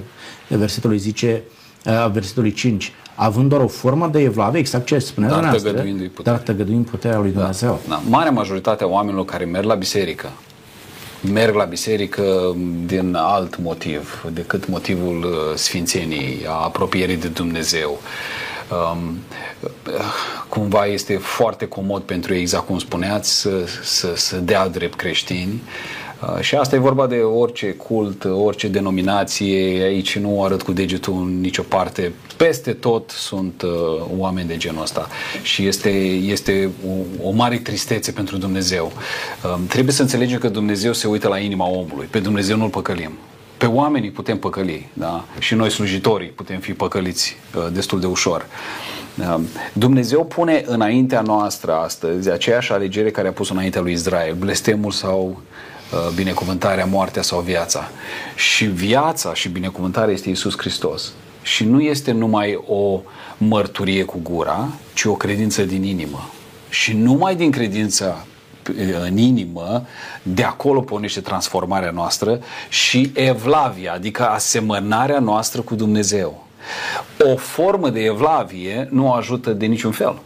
[0.51, 1.43] a versetului zice
[1.85, 6.09] a versetului 5, având doar o formă de evlavie, exact ce spunea Dar dumneavoastră, tăgăduindu-i
[6.09, 6.33] puterea.
[6.33, 7.81] dar tăgăduind puterea lui Dumnezeu.
[7.89, 8.03] Da.
[8.09, 10.31] Marea majoritate a oamenilor care merg la biserică
[11.33, 18.01] merg la biserică din alt motiv decât motivul uh, sfințeniei, a apropierii de Dumnezeu.
[18.71, 19.19] Um,
[20.49, 23.51] cumva este foarte comod pentru ei, exact cum spuneați, să,
[23.83, 25.63] să, să dea drept creștini.
[26.23, 31.13] Uh, și asta e vorba de orice cult, orice denominație, aici nu arăt cu degetul
[31.13, 32.13] în nicio parte.
[32.37, 33.71] Peste tot sunt uh,
[34.19, 35.09] oameni de genul ăsta
[35.43, 38.93] și este, este o, o mare tristețe pentru Dumnezeu.
[39.45, 43.13] Uh, trebuie să înțelegem că Dumnezeu se uită la inima omului, pe Dumnezeu nu-l păcălim.
[43.57, 45.25] Pe oamenii putem păcăli, da?
[45.39, 48.47] Și noi slujitorii putem fi păcăliți uh, destul de ușor.
[49.19, 49.41] Uh,
[49.73, 55.41] Dumnezeu pune înaintea noastră astăzi aceeași alegere care a pus înaintea lui Israel, blestemul sau
[55.93, 57.91] uh, binecuvântarea, moartea sau viața.
[58.35, 61.13] Și viața și binecuvântarea este Isus Hristos.
[61.43, 63.01] Și nu este numai o
[63.39, 66.31] mărturie cu gura, ci o credință din inimă.
[66.69, 68.27] Și numai din credința
[69.07, 69.87] în inimă,
[70.23, 76.45] de acolo pornește transformarea noastră și evlavia, adică asemănarea noastră cu Dumnezeu.
[77.33, 80.19] O formă de evlavie nu ajută de niciun fel.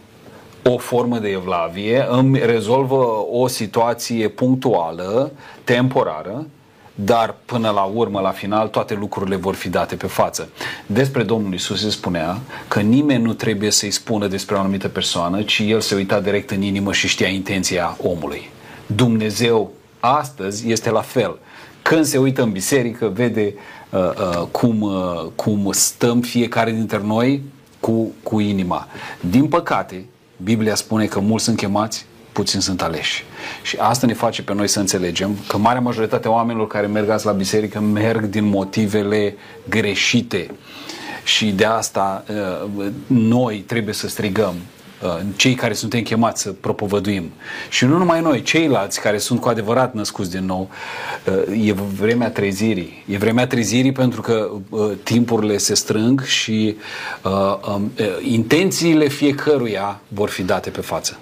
[0.64, 5.32] O formă de evlavie îmi rezolvă o situație punctuală,
[5.64, 6.46] temporară,
[6.94, 10.48] dar până la urmă, la final, toate lucrurile vor fi date pe față.
[10.86, 15.42] Despre Domnul Isus se spunea că nimeni nu trebuie să-i spună despre o anumită persoană,
[15.42, 18.50] ci el se uita direct în inimă și știa intenția omului.
[18.86, 21.38] Dumnezeu astăzi este la fel.
[21.82, 23.54] Când se uită în biserică, vede
[23.90, 27.42] uh, uh, cum, uh, cum stăm fiecare dintre noi
[27.80, 28.88] cu, cu inima.
[29.20, 30.04] Din păcate,
[30.36, 32.06] Biblia spune că mulți sunt chemați,
[32.40, 33.24] puțini sunt aleși.
[33.62, 37.08] Și asta ne face pe noi să înțelegem că marea majoritate a oamenilor care merg
[37.08, 39.34] azi la biserică merg din motivele
[39.68, 40.50] greșite.
[41.24, 42.24] Și de asta
[42.76, 44.54] uh, noi trebuie să strigăm
[45.02, 47.30] uh, cei care suntem chemați să propovăduim.
[47.68, 50.70] Și nu numai noi, ceilalți care sunt cu adevărat născuți din nou,
[51.48, 53.04] uh, e vremea trezirii.
[53.08, 54.50] E vremea trezirii pentru că
[55.02, 56.76] timpurile se strâng și
[57.74, 57.90] um,
[58.22, 61.18] intențiile fiecăruia vor fi date pe față.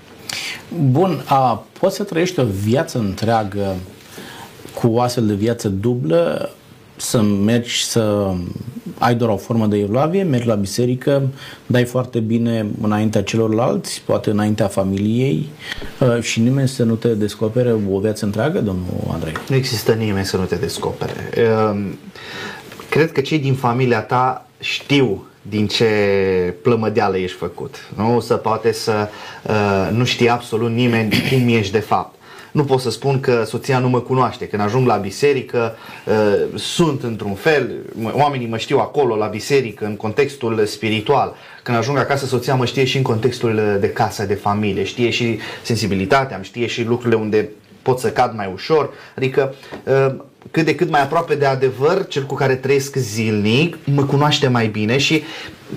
[0.90, 3.76] Bun, a, poți să trăiești o viață întreagă
[4.74, 6.50] cu o astfel de viață dublă,
[6.96, 8.32] să mergi să
[8.98, 11.28] ai doar o formă de evlavie, mergi la biserică,
[11.66, 15.48] dai foarte bine înaintea celorlalți, poate înaintea familiei
[16.20, 19.32] și nimeni să nu te descopere o viață întreagă, domnul Andrei?
[19.48, 21.30] Nu există nimeni să nu te descopere.
[22.90, 25.86] Cred că cei din familia ta știu din ce
[26.62, 27.88] plămădeală ești făcut.
[27.96, 29.08] Nu să poate să
[29.42, 32.16] uh, nu știe absolut nimeni cum ești de fapt.
[32.52, 34.46] Nu pot să spun că soția nu mă cunoaște.
[34.46, 37.76] Când ajung la biserică, uh, sunt într-un fel,
[38.12, 41.34] oamenii mă știu acolo, la biserică, în contextul spiritual.
[41.62, 45.38] Când ajung acasă, soția mă știe și în contextul de casă, de familie, știe și
[45.62, 47.48] sensibilitatea, îmi știe și lucrurile unde
[47.82, 48.90] pot să cad mai ușor.
[49.16, 50.14] Adică uh,
[50.50, 54.66] cât de cât mai aproape de adevăr, cel cu care trăiesc zilnic, mă cunoaște mai
[54.66, 55.22] bine și,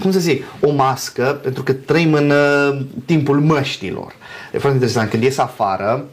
[0.02, 4.14] cum să zic, o mască, pentru că trăim în uh, timpul măștilor.
[4.54, 6.06] E foarte interesant, când ies afară,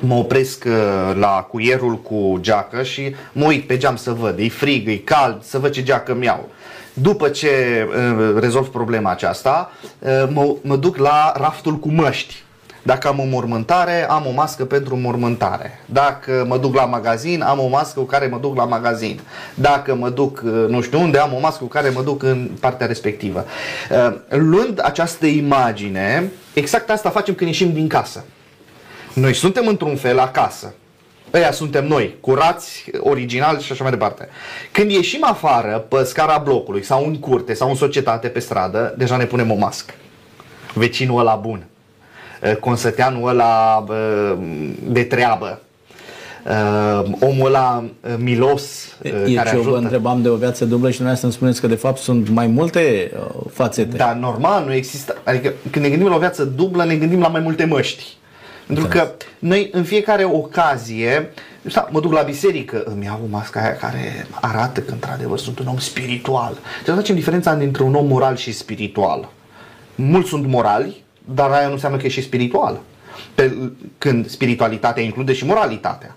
[0.00, 4.48] mă opresc uh, la cuierul cu geacă și mă uit pe geam să văd, e
[4.48, 6.48] frig, e cald, să văd ce geacă mi iau.
[6.94, 7.48] După ce
[7.88, 12.44] uh, rezolv problema aceasta, uh, mă, mă duc la raftul cu măști
[12.86, 15.80] dacă am o mormântare, am o mască pentru mormântare.
[15.86, 19.20] Dacă mă duc la magazin, am o mască cu care mă duc la magazin.
[19.54, 22.50] Dacă mă duc uh, nu știu unde, am o mască cu care mă duc în
[22.60, 23.44] partea respectivă.
[23.90, 28.24] Uh, luând această imagine, exact asta facem când ieșim din casă.
[29.12, 30.74] Noi suntem într-un fel acasă.
[31.34, 34.28] Ăia suntem noi, curați, originali și așa mai departe.
[34.72, 39.16] Când ieșim afară, pe scara blocului, sau în curte, sau în societate, pe stradă, deja
[39.16, 39.94] ne punem o mască.
[40.74, 41.75] Vecinul ăla bun Eh,
[42.60, 44.36] consăteanul ăla eh,
[44.88, 45.60] de treabă.
[46.44, 48.62] Uh, omul ăla uh, milos
[49.02, 49.66] uh, e, care ajută.
[49.66, 52.28] Eu vă întrebam de o viață dublă și dumneavoastră îmi spuneți că de fapt sunt
[52.28, 53.96] mai multe uh, fațete.
[53.96, 55.16] Dar normal, nu există.
[55.24, 58.16] Adică când ne gândim la o viață dublă, ne gândim la mai multe măști.
[58.66, 61.30] Pentru că noi în fiecare ocazie,
[61.72, 65.58] da, mă duc la biserică, îmi iau o mască aia care arată că într-adevăr sunt
[65.58, 66.52] un om spiritual.
[66.52, 69.28] Trebuie să facem diferența dintre un om moral și spiritual.
[69.94, 72.80] Mulți sunt morali, dar aia nu înseamnă că e și spiritual.
[73.34, 73.56] Pe,
[73.98, 76.16] când spiritualitatea include și moralitatea.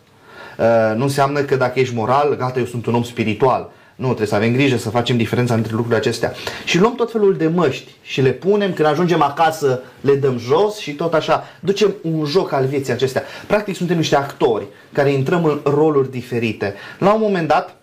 [0.58, 3.72] Uh, nu înseamnă că dacă ești moral, gata, eu sunt un om spiritual.
[3.96, 6.34] Nu, trebuie să avem grijă să facem diferența între lucrurile acestea.
[6.66, 10.78] Și luăm tot felul de măști și le punem, când ajungem acasă le dăm jos
[10.78, 11.44] și tot așa.
[11.60, 13.24] Ducem un joc al vieții acestea.
[13.48, 16.74] Practic suntem niște actori care intrăm în roluri diferite.
[17.00, 17.76] La un moment dat,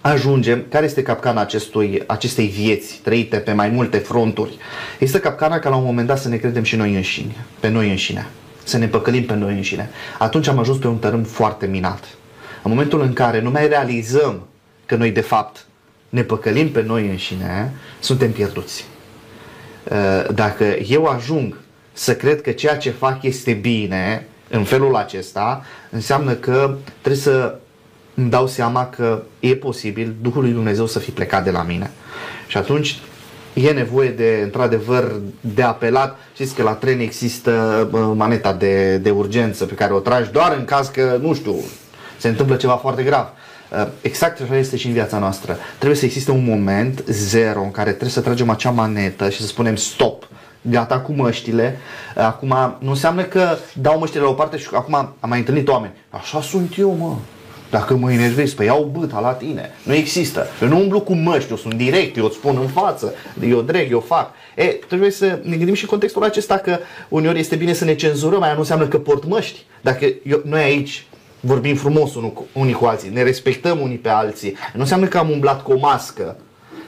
[0.00, 4.56] ajungem, care este capcana acestui, acestei vieți trăite pe mai multe fronturi?
[4.98, 7.90] Este capcana ca la un moment dat să ne credem și noi înșine, pe noi
[7.90, 8.26] înșine,
[8.64, 9.90] să ne păcălim pe noi înșine.
[10.18, 12.04] Atunci am ajuns pe un tărâm foarte minat.
[12.62, 14.46] În momentul în care nu mai realizăm
[14.86, 15.64] că noi de fapt
[16.08, 18.84] ne păcălim pe noi înșine, suntem pierduți.
[19.90, 21.56] Uh, dacă eu ajung
[21.92, 27.58] să cred că ceea ce fac este bine în felul acesta, înseamnă că trebuie să
[28.20, 31.90] îmi dau seama că e posibil Duhul lui Dumnezeu să fi plecat de la mine.
[32.46, 32.98] Și atunci
[33.54, 36.18] e nevoie de, într-adevăr, de apelat.
[36.34, 40.64] Știți că la tren există maneta de, de urgență pe care o tragi doar în
[40.64, 41.54] caz că, nu știu,
[42.18, 43.26] se întâmplă ceva foarte grav.
[43.72, 45.56] Uh, exact așa este și în viața noastră.
[45.76, 49.46] Trebuie să existe un moment zero în care trebuie să tragem acea manetă și să
[49.46, 50.28] spunem stop
[50.62, 51.78] gata cu măștile.
[52.16, 55.68] Uh, acum, nu înseamnă că dau măștile la o parte și acum am mai întâlnit
[55.68, 55.92] oameni.
[56.10, 57.14] Așa sunt eu, mă.
[57.70, 59.70] Dacă mă enervezi, pe iau bâta la tine.
[59.82, 60.46] Nu există.
[60.62, 63.14] Eu nu umblu cu măști, eu sunt direct, eu îți spun în față,
[63.48, 64.30] eu dreg, eu fac.
[64.56, 66.78] E, trebuie să ne gândim și în contextul acesta că
[67.08, 69.64] uneori este bine să ne cenzurăm, aia nu înseamnă că port măști.
[69.80, 71.06] Dacă eu, noi aici
[71.40, 72.10] vorbim frumos
[72.52, 75.78] unii cu alții, ne respectăm unii pe alții, nu înseamnă că am umblat cu o
[75.78, 76.36] mască,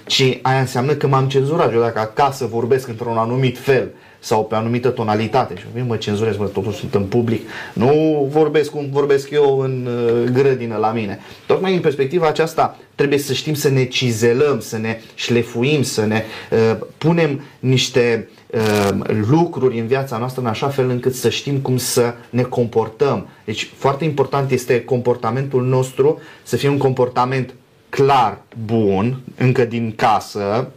[0.07, 1.73] ci aia înseamnă că m-am cenzurat.
[1.73, 3.91] Eu dacă acasă vorbesc într-un anumit fel
[4.25, 8.71] sau pe o anumită tonalitate și mă cenzurez, mă, totul sunt în public, nu vorbesc
[8.71, 11.21] cum vorbesc eu în uh, grădină la mine.
[11.47, 16.23] Tocmai în perspectiva aceasta trebuie să știm să ne cizelăm, să ne șlefuim, să ne
[16.51, 18.89] uh, punem niște uh,
[19.31, 23.29] lucruri în viața noastră în așa fel încât să știm cum să ne comportăm.
[23.45, 27.55] Deci foarte important este comportamentul nostru să fie un comportament
[27.89, 30.69] clar, bun, încă din casă,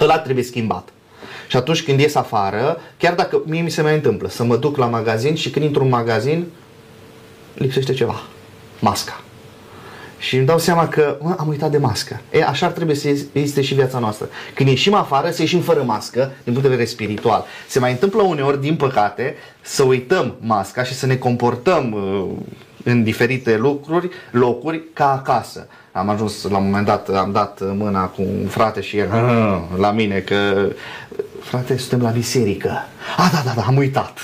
[0.00, 0.93] ăla trebuie schimbat.
[1.54, 4.76] Și atunci când ies afară, chiar dacă mie mi se mai întâmplă să mă duc
[4.76, 6.46] la magazin și când intru în magazin,
[7.54, 8.20] lipsește ceva.
[8.80, 9.20] Masca.
[10.18, 12.20] Și îmi dau seama că mă, am uitat de mască.
[12.30, 14.28] E, așa ar trebui să existe și viața noastră.
[14.54, 17.44] Când ieșim afară, să ieșim fără mască, din punct de vedere spiritual.
[17.68, 22.30] Se mai întâmplă uneori, din păcate, să uităm masca și să ne comportăm uh,
[22.84, 25.66] în diferite lucruri, locuri, ca acasă.
[25.92, 29.08] Am ajuns la un moment dat, am dat mâna cu un frate și el
[29.76, 30.68] la mine că
[31.44, 32.68] frate, suntem la biserică.
[33.16, 34.18] Ah, da, da, da, am uitat.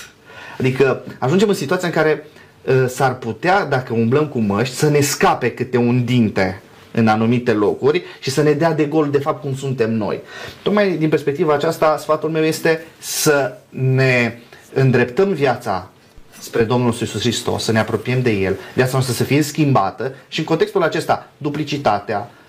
[0.58, 2.26] Adică ajungem în situația în care
[2.64, 7.52] uh, s-ar putea, dacă umblăm cu măști, să ne scape câte un dinte în anumite
[7.52, 10.20] locuri și să ne dea de gol de fapt cum suntem noi.
[10.62, 14.38] Tocmai din perspectiva aceasta, sfatul meu este să ne
[14.72, 15.90] îndreptăm viața
[16.38, 20.38] spre Domnul Iisus Hristos, să ne apropiem de El, viața noastră să fie schimbată și
[20.38, 22.39] în contextul acesta, duplicitatea, uh,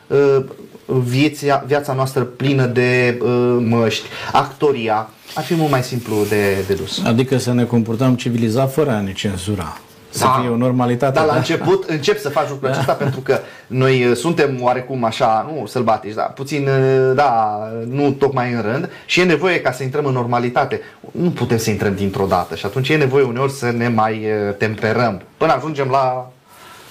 [0.86, 6.74] vieția, viața noastră plină de uh, măști, actoria, ar fi mult mai simplu de, de
[6.74, 7.02] dus.
[7.06, 9.78] Adică să ne comportăm civilizat fără a ne cenzura.
[10.10, 10.38] Să da.
[10.41, 11.13] fie o normalitate.
[11.13, 11.38] Dar la da?
[11.38, 12.74] început încep să faci lucrul da.
[12.74, 18.12] acesta pentru că noi uh, suntem oarecum așa, nu sălbatici, dar puțin, uh, da, nu
[18.12, 20.82] tocmai în rând și e nevoie ca să intrăm în normalitate.
[21.12, 24.56] Nu putem să intrăm dintr-o dată și atunci e nevoie uneori să ne mai uh,
[24.58, 26.32] temperăm până ajungem la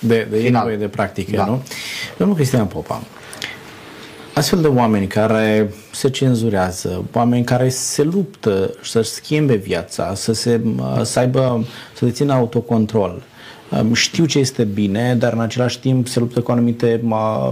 [0.01, 0.45] de, de final.
[0.47, 1.45] e nevoie de practică, da.
[1.45, 1.63] nu?
[2.17, 3.03] Domnul Cristian Popa,
[4.35, 10.61] astfel de oameni care se cenzurează, oameni care se luptă să-și schimbe viața, să, se,
[11.03, 13.23] să aibă, să dețină autocontrol.
[13.93, 17.01] Știu ce este bine, dar în același timp se luptă cu anumite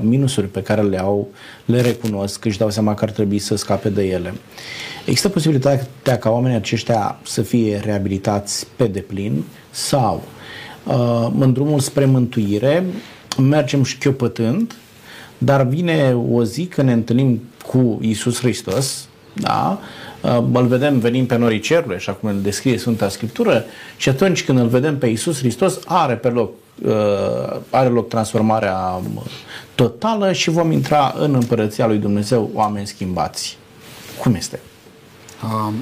[0.00, 1.28] minusuri pe care le au,
[1.64, 4.34] le recunosc, își dau seama că ar trebui să scape de ele.
[5.04, 10.22] Există posibilitatea ca oamenii aceștia să fie reabilitați pe deplin sau
[11.38, 12.84] în drumul spre mântuire
[13.38, 14.74] mergem șchiopătând
[15.38, 19.78] dar vine o zi când ne întâlnim cu Isus Hristos, da?
[20.22, 23.64] Uh, îl vedem venim pe norii cerului, așa cum îl descrie Sfânta Scriptură,
[23.96, 26.52] și atunci când îl vedem pe Isus Hristos, are pe loc
[26.84, 29.00] uh, are loc transformarea
[29.74, 33.58] totală și vom intra în împărăția lui Dumnezeu oameni schimbați.
[34.22, 34.60] Cum este?
[35.44, 35.74] Um,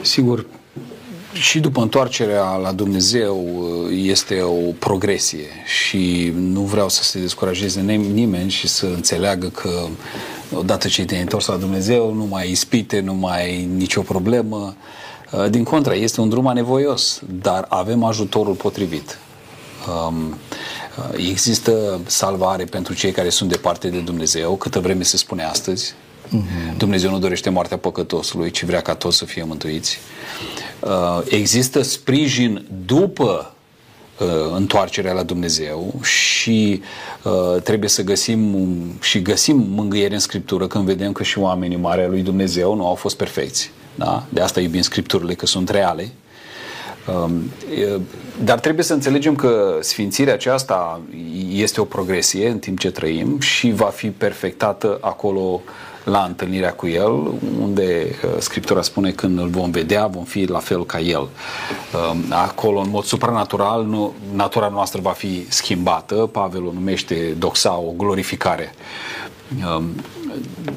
[0.00, 0.46] sigur,
[1.32, 3.46] și după întoarcerea la Dumnezeu
[3.90, 9.86] este o progresie și nu vreau să se descurajeze nimeni și să înțeleagă că
[10.54, 14.76] odată ce te-ai întors la Dumnezeu nu mai ispite, nu mai ai nicio problemă.
[15.50, 19.18] Din contra, este un drum anevoios, dar avem ajutorul potrivit.
[20.08, 20.34] Um,
[21.16, 25.94] există salvare pentru cei care sunt departe de Dumnezeu, câtă vreme se spune astăzi.
[26.26, 26.76] Uh-huh.
[26.76, 29.98] Dumnezeu nu dorește moartea păcătosului, ci vrea ca toți să fie mântuiți.
[30.80, 33.54] Uh, există sprijin după
[34.18, 36.82] uh, întoarcerea la Dumnezeu și
[37.22, 38.56] uh, trebuie să găsim
[39.00, 42.94] și găsim mângâiere în Scriptură când vedem că și oamenii mari lui Dumnezeu nu au
[42.94, 43.70] fost perfecți.
[43.94, 44.24] Da?
[44.28, 46.10] De asta iubim Scripturile, că sunt reale.
[47.24, 47.50] Um,
[48.44, 51.00] dar trebuie să înțelegem că sfințirea aceasta
[51.52, 55.62] este o progresie în timp ce trăim și va fi perfectată acolo
[56.04, 60.58] la întâlnirea cu El, unde uh, Scriptura spune când îl vom vedea, vom fi la
[60.58, 61.20] fel ca El.
[61.20, 66.14] Um, acolo, în mod supranatural, nu, natura noastră va fi schimbată.
[66.14, 68.74] Pavel o numește doxa o glorificare.
[69.76, 69.84] Um,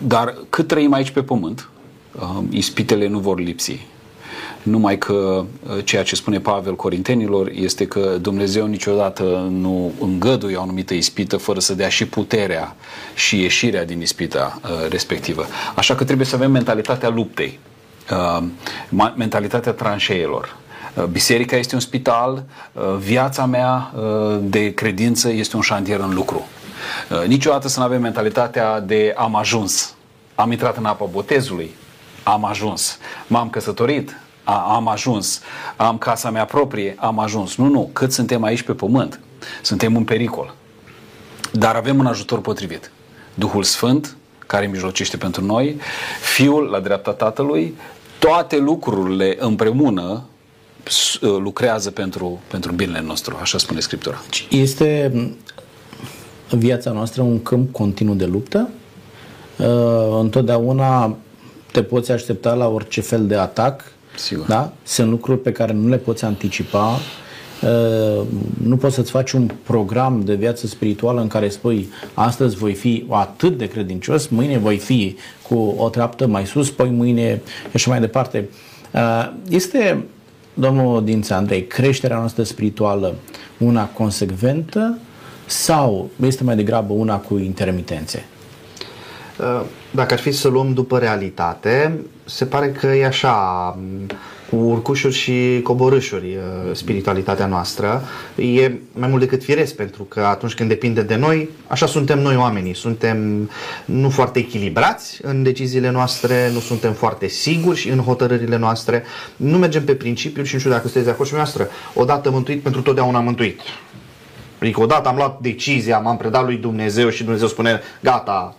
[0.06, 1.70] dar cât trăim aici pe pământ,
[2.20, 3.88] um, ispitele nu vor lipsi.
[4.63, 10.62] Numai că uh, ceea ce spune Pavel Corintenilor este că Dumnezeu niciodată nu îngăduie o
[10.62, 12.76] anumită ispită fără să dea și puterea
[13.15, 15.45] și ieșirea din ispita uh, respectivă.
[15.76, 17.60] Așa că trebuie să avem mentalitatea luptei,
[18.12, 18.43] uh,
[19.15, 20.56] mentalitatea tranșeilor.
[21.12, 22.43] Biserica este un spital,
[22.99, 23.93] viața mea
[24.41, 26.47] de credință este un șantier în lucru.
[27.28, 29.95] Niciodată să nu avem mentalitatea de am ajuns,
[30.36, 31.71] am intrat în apa botezului,
[32.23, 32.97] am ajuns,
[33.28, 35.41] m-am căsătorit, a, am ajuns,
[35.75, 37.56] am casa mea proprie, am ajuns.
[37.56, 39.19] Nu, nu, cât suntem aici pe pământ,
[39.62, 40.53] suntem în pericol.
[41.51, 42.91] Dar avem un ajutor potrivit.
[43.34, 44.15] Duhul Sfânt,
[44.47, 45.77] care mijlocește pentru noi,
[46.21, 47.75] Fiul la dreapta Tatălui,
[48.19, 50.23] toate lucrurile împreună
[51.21, 54.21] lucrează pentru, pentru binele nostru, așa spune Scriptura.
[54.49, 55.12] Este
[56.49, 58.69] viața noastră un câmp continuu de luptă?
[59.58, 59.67] Uh,
[60.19, 61.15] întotdeauna
[61.71, 64.45] te poți aștepta la orice fel de atac Sigur.
[64.45, 64.73] Da?
[64.84, 66.99] Sunt lucruri pe care nu le poți anticipa.
[67.62, 68.26] Uh,
[68.63, 73.06] nu poți să-ți faci un program de viață spirituală în care spui astăzi voi fi
[73.10, 75.15] atât de credincios, mâine voi fi
[75.47, 78.49] cu o treaptă mai sus, poi mâine și așa mai departe.
[78.93, 80.06] Uh, este,
[80.54, 83.15] domnul Dință Andrei, creșterea noastră spirituală
[83.58, 84.97] una consecventă
[85.45, 88.26] sau este mai degrabă una cu intermitențe?
[89.39, 89.62] Uh,
[89.95, 93.77] dacă ar fi să luăm după realitate, se pare că e așa
[94.49, 98.03] cu urcușuri și coborâșuri uh, spiritualitatea noastră.
[98.36, 102.36] E mai mult decât firesc, pentru că atunci când depinde de noi, așa suntem noi
[102.36, 102.75] oamenii.
[102.75, 103.49] Suntem
[103.86, 109.03] nu foarte echilibrați în deciziile noastre, nu suntem foarte siguri și în hotărârile noastre.
[109.36, 111.67] Nu mergem pe principiul și nu știu dacă sunteți de acord și noastră.
[111.93, 113.60] Odată mântuit, pentru totdeauna mântuit.
[114.60, 118.56] Adică odată am luat decizia, m-am predat lui Dumnezeu și Dumnezeu spune, gata,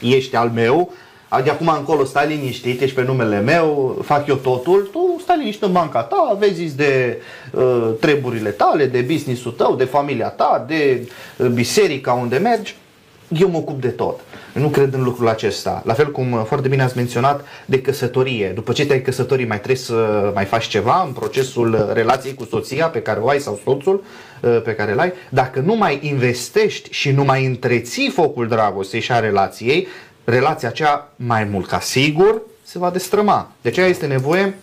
[0.00, 0.92] ești al meu,
[1.44, 5.62] de acum încolo stai liniștit, ești pe numele meu, fac eu totul, tu stai liniștit
[5.62, 11.08] în banca ta, vezi de uh, treburile tale, de business-ul tău, de familia ta, de
[11.36, 12.76] uh, biserica unde mergi,
[13.28, 14.20] eu mă ocup de tot.
[14.56, 15.82] Eu nu cred în lucrul acesta.
[15.84, 18.48] La fel cum uh, foarte bine ați menționat de căsătorie.
[18.48, 22.86] După ce te-ai căsătorit, mai trebuie să mai faci ceva în procesul relației cu soția
[22.86, 24.04] pe care o ai sau soțul
[24.42, 25.12] uh, pe care îl ai.
[25.28, 29.86] Dacă nu mai investești și nu mai întreții focul dragostei și a relației,
[30.24, 33.50] relația aceea mai mult ca sigur se va destrăma.
[33.60, 34.54] De aceea este nevoie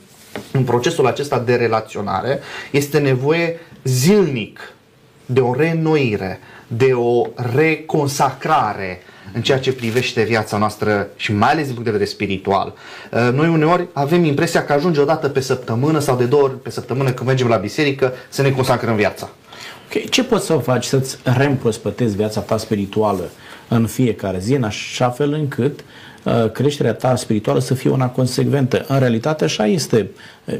[0.51, 2.39] în procesul acesta de relaționare,
[2.71, 4.72] este nevoie zilnic
[5.25, 9.01] de o reînnoire, de o reconsacrare
[9.33, 12.73] în ceea ce privește viața noastră și mai ales din punct de vedere spiritual.
[13.11, 16.59] Uh, noi uneori avem impresia că ajunge o dată pe săptămână sau de două ori
[16.59, 19.29] pe săptămână când mergem la biserică să ne consacrăm viața.
[19.87, 20.07] Okay.
[20.09, 23.29] Ce poți să faci să-ți reîmprospătezi viața ta spirituală
[23.67, 25.85] în fiecare zi, în așa fel încât uh,
[26.53, 28.85] creșterea ta spirituală să fie una consecventă.
[28.87, 30.09] În realitate așa este.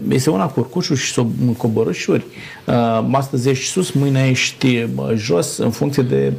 [0.09, 1.21] Este una cu urcușuri și
[1.57, 2.25] coborâșuri.
[2.65, 6.33] Uh, astăzi ești sus, mâine ești jos în funcție de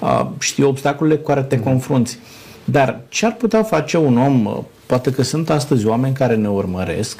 [0.00, 2.18] uh, știi, obstacolele cu care te confrunți.
[2.64, 7.18] Dar ce ar putea face un om, poate că sunt astăzi oameni care ne urmăresc,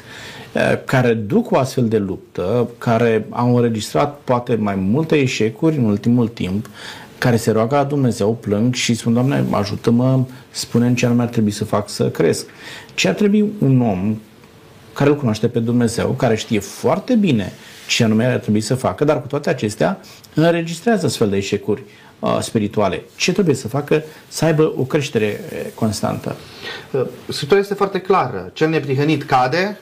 [0.85, 6.27] care duc o astfel de luptă, care au înregistrat poate mai multe eșecuri în ultimul
[6.27, 6.69] timp,
[7.17, 11.51] care se roagă la Dumnezeu, plâng și spun, Doamne, ajută-mă, spune ce anume ar trebui
[11.51, 12.45] să fac să cresc.
[12.93, 14.17] Ce ar trebui un om
[14.93, 17.53] care îl cunoaște pe Dumnezeu, care știe foarte bine
[17.87, 19.99] ce anume ar trebui să facă, dar cu toate acestea
[20.33, 21.83] înregistrează astfel de eșecuri
[22.19, 23.03] uh, spirituale.
[23.15, 24.03] Ce trebuie să facă?
[24.27, 26.35] Să aibă o creștere uh, constantă.
[26.91, 28.49] Uh, Scriptura este foarte clară.
[28.53, 29.79] Cel neprihănit cade,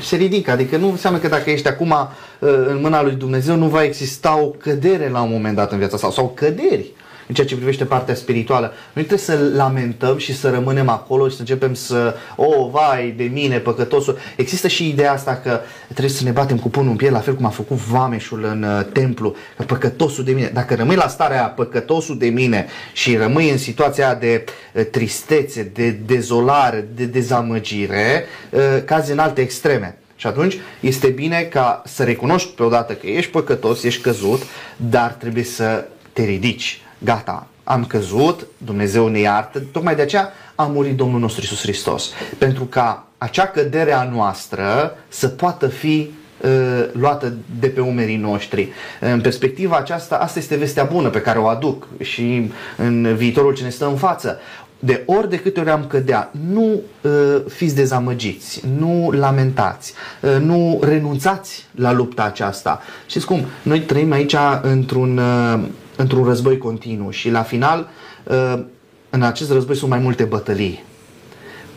[0.00, 0.50] se ridică.
[0.50, 4.38] Adică nu înseamnă că dacă ești acum uh, în mâna lui Dumnezeu, nu va exista
[4.38, 6.86] o cădere la un moment dat în viața sau, sau căderi
[7.28, 8.72] în ceea ce privește partea spirituală.
[8.92, 13.14] Noi trebuie să lamentăm și să rămânem acolo și să începem să, o, oh, vai
[13.16, 14.18] de mine, păcătosul.
[14.36, 17.34] Există și ideea asta că trebuie să ne batem cu pânul în piele, la fel
[17.34, 20.50] cum a făcut vameșul în uh, templu, că păcătosul de mine.
[20.52, 25.90] Dacă rămâi la starea păcătosul de mine și rămâi în situația de uh, tristețe, de
[25.90, 29.98] dezolare, de dezamăgire, uh, cazi în alte extreme.
[30.16, 34.42] Și atunci este bine ca să recunoști pe odată că ești păcătos, ești căzut,
[34.76, 40.62] dar trebuie să te ridici gata, am căzut, Dumnezeu ne iartă, tocmai de aceea a
[40.62, 42.10] murit Domnul nostru Isus Hristos.
[42.38, 48.68] Pentru ca acea cădere a noastră să poată fi uh, luată de pe umerii noștri.
[49.00, 53.62] În perspectiva aceasta, asta este vestea bună pe care o aduc și în viitorul ce
[53.62, 54.38] ne stă în față.
[54.78, 57.10] De ori de câte ori am cădea, nu uh,
[57.48, 62.80] fiți dezamăgiți, nu lamentați, uh, nu renunțați la lupta aceasta.
[63.06, 63.44] Știți cum?
[63.62, 65.60] Noi trăim aici într-un, uh,
[65.98, 67.88] într-un război continuu și la final
[68.24, 68.62] uh,
[69.10, 70.84] în acest război sunt mai multe bătălii.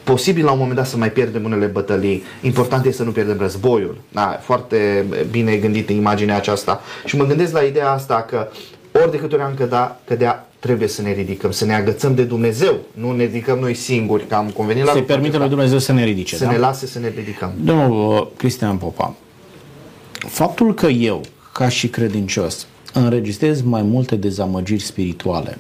[0.04, 2.24] Posibil la un moment dat să mai pierdem unele bătălii.
[2.42, 3.98] Important este să nu pierdem războiul.
[4.12, 6.82] Da, foarte bine gândită imaginea aceasta.
[7.06, 8.48] Și mă gândesc la ideea asta că
[8.92, 12.24] ori de câte ori am cădea, cădea trebuie să ne ridicăm, să ne agățăm de
[12.24, 12.80] Dumnezeu.
[12.92, 16.04] Nu ne ridicăm noi singuri, că am convenit la Să-i permite lui Dumnezeu să ne
[16.04, 16.36] ridice.
[16.36, 16.52] Să da?
[16.52, 17.52] ne lase să ne ridicăm.
[17.64, 19.14] Domnul uh, Cristian Popa,
[20.12, 21.22] faptul că eu,
[21.54, 25.58] ca și credincios, înregistrez mai multe dezamăgiri spirituale,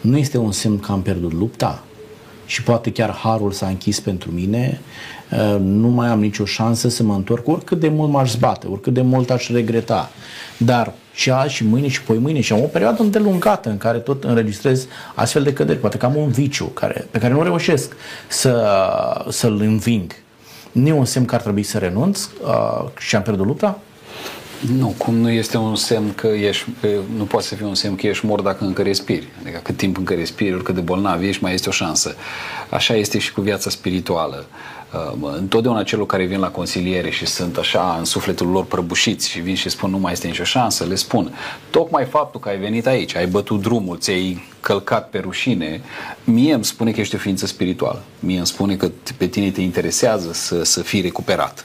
[0.00, 1.84] nu este un semn că am pierdut lupta
[2.46, 4.80] și poate chiar harul s-a închis pentru mine,
[5.30, 8.92] uh, nu mai am nicio șansă să mă întorc, oricât de mult m-aș zbate, oricât
[8.92, 10.10] de mult aș regreta.
[10.58, 13.98] Dar și azi și mâine și poi mâine și am o perioadă îndelungată în care
[13.98, 15.78] tot înregistrez astfel de căderi.
[15.78, 17.96] Poate că am un viciu care, pe care nu reușesc
[18.28, 18.66] să,
[19.28, 20.12] să-l înving.
[20.72, 23.78] Nu e un semn că ar trebui să renunț uh, și am pierdut lupta?
[24.72, 27.96] Nu, cum nu este un semn că ești, că nu poate să fie un semn
[27.96, 29.28] că ești mort dacă încă respiri.
[29.40, 32.14] Adică cât timp încă respiri, oricât de bolnav ești, mai este o șansă.
[32.70, 34.46] Așa este și cu viața spirituală.
[34.94, 39.40] Uh, întotdeauna celor care vin la consiliere și sunt așa în sufletul lor prăbușiți și
[39.40, 41.34] vin și spun nu mai este nicio șansă, le spun
[41.70, 45.80] tocmai faptul că ai venit aici, ai bătut drumul, ți-ai călcat pe rușine,
[46.24, 48.02] mie îmi spune că ești o ființă spirituală.
[48.20, 51.64] Mie îmi spune că pe tine te interesează să, să fii recuperat.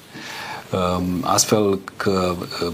[0.71, 2.71] Um, astfel că uh,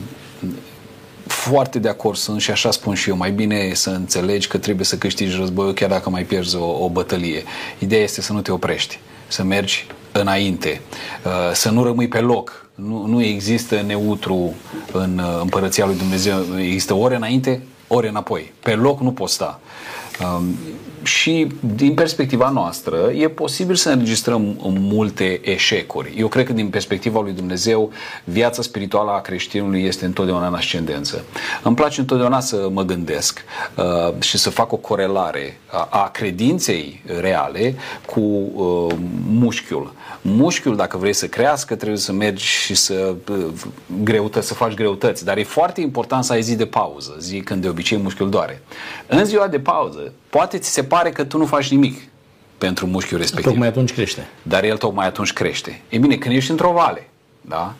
[1.27, 3.15] foarte de acord sunt și așa spun și eu.
[3.15, 6.89] Mai bine să înțelegi că trebuie să câștigi războiul chiar dacă mai pierzi o, o
[6.89, 7.43] bătălie.
[7.79, 10.81] Ideea este să nu te oprești, să mergi înainte,
[11.25, 12.65] uh, să nu rămâi pe loc.
[12.75, 14.53] Nu, nu există neutru
[14.91, 16.43] în uh, împărăția lui Dumnezeu.
[16.59, 18.53] Există ore înainte, ore înapoi.
[18.59, 19.59] Pe loc nu poți sta.
[21.05, 26.13] Um, și din perspectiva noastră e posibil să înregistrăm multe eșecuri.
[26.17, 27.91] Eu cred că din perspectiva lui Dumnezeu
[28.23, 31.23] viața spirituală a creștinului este întotdeauna în ascendență.
[31.63, 33.43] Îmi place întotdeauna să mă gândesc
[33.75, 37.75] uh, și să fac o corelare a, a credinței reale
[38.05, 38.95] cu uh,
[39.29, 39.93] mușchiul.
[40.21, 43.45] Mușchiul, dacă vrei să crească, trebuie să mergi și să, uh,
[44.03, 45.25] greutăți, să faci greutăți.
[45.25, 48.61] Dar e foarte important să ai zi de pauză, zi când de obicei mușchiul doare.
[49.07, 52.01] În ziua de pauză, poate ți se pare că tu nu faci nimic
[52.57, 53.51] pentru mușchiul respectiv.
[53.51, 54.29] Tocmai atunci crește.
[54.41, 55.81] Dar el tocmai atunci crește.
[55.89, 57.09] E bine, când ești într-o vale,
[57.41, 57.73] da?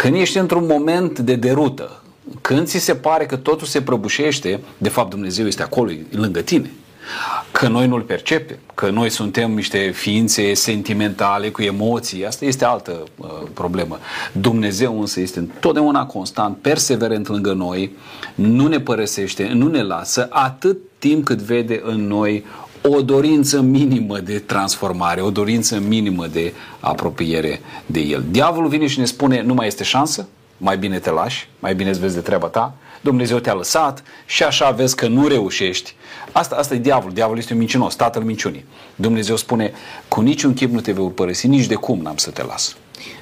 [0.00, 2.02] când ești într-un moment de derută,
[2.40, 6.70] când ți se pare că totul se prăbușește, de fapt Dumnezeu este acolo, lângă tine.
[7.52, 13.04] Că noi nu-l percepem, că noi suntem niște ființe sentimentale cu emoții, asta este altă
[13.16, 13.98] uh, problemă.
[14.32, 17.96] Dumnezeu însă este întotdeauna constant, perseverent lângă noi,
[18.34, 22.44] nu ne părăsește, nu ne lasă, atât timp cât vede în noi
[22.82, 28.24] o dorință minimă de transformare, o dorință minimă de apropiere de El.
[28.30, 31.90] Diavolul vine și ne spune, nu mai este șansă, mai bine te lași, mai bine
[31.90, 35.94] îți vezi de treaba ta, Dumnezeu te-a lăsat și așa vezi că nu reușești.
[36.32, 38.64] Asta, asta e diavolul, diavolul este un mincinos, tatăl minciunii.
[38.94, 39.72] Dumnezeu spune,
[40.08, 42.76] cu niciun chip nu te vei părăsi, nici de cum n-am să te las.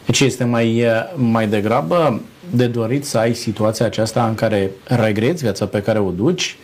[0.06, 2.20] Deci este mai, mai degrabă
[2.50, 6.56] de dorit să ai situația aceasta în care regreți viața pe care o duci,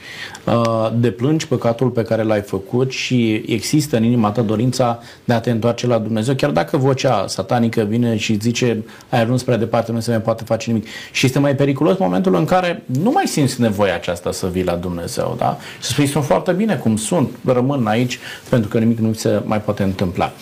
[0.44, 5.40] uh, deplângi păcatul pe care l-ai făcut și există în inima ta dorința de a
[5.40, 9.92] te întoarce la Dumnezeu, chiar dacă vocea satanică vine și zice ai ajuns prea departe,
[9.92, 10.86] nu se mai poate face nimic.
[11.12, 14.74] Și este mai periculos momentul în care nu mai simți nevoia aceasta să vii la
[14.74, 15.58] Dumnezeu, da?
[15.80, 19.42] Și să spui, sunt foarte bine cum sunt, rămân aici pentru că nimic nu se
[19.44, 20.32] mai poate întâmpla.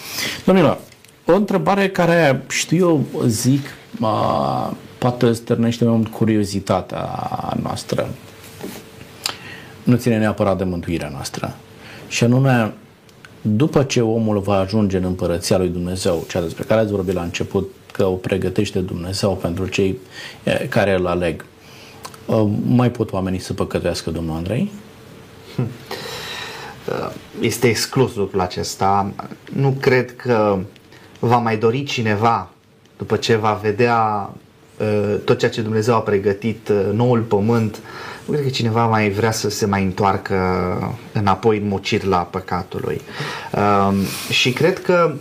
[0.44, 0.78] Domnilor,
[1.24, 3.64] o întrebare care știu eu, zic,
[4.00, 7.08] uh, poate stârnește mai mult curiozitatea
[7.62, 8.08] noastră.
[9.82, 11.56] Nu ține neapărat de mântuirea noastră.
[12.08, 12.72] Și anume,
[13.40, 17.22] după ce omul va ajunge în împărăția lui Dumnezeu, cea despre care ați vorbit la
[17.22, 19.98] început, că o pregătește Dumnezeu pentru cei
[20.68, 21.44] care îl aleg,
[22.66, 24.70] mai pot oamenii să păcătuiască domnul Andrei?
[27.40, 29.12] Este exclus lucrul acesta.
[29.52, 30.58] Nu cred că
[31.26, 32.48] va mai dori cineva
[32.96, 34.30] după ce va vedea
[34.78, 37.78] uh, tot ceea ce Dumnezeu a pregătit, uh, noul pământ,
[38.24, 40.36] nu cred că cineva mai vrea să se mai întoarcă
[41.12, 43.00] înapoi în mocir la păcatului.
[43.52, 43.94] Uh,
[44.30, 45.14] și cred că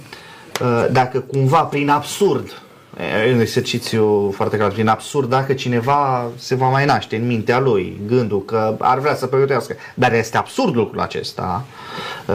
[0.61, 2.61] uh, dacă cumva prin absurd
[2.97, 4.71] E un exercițiu foarte clar.
[4.71, 9.15] Prin absurd, dacă cineva se va mai naște în mintea lui gândul că ar vrea
[9.15, 11.65] să pregătească, dar este absurd lucrul acesta,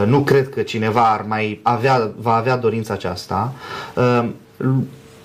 [0.05, 3.53] nu cred că cineva ar mai avea, va avea dorința aceasta,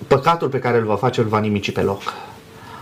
[0.07, 2.01] păcatul pe care îl va face îl va nimici pe loc.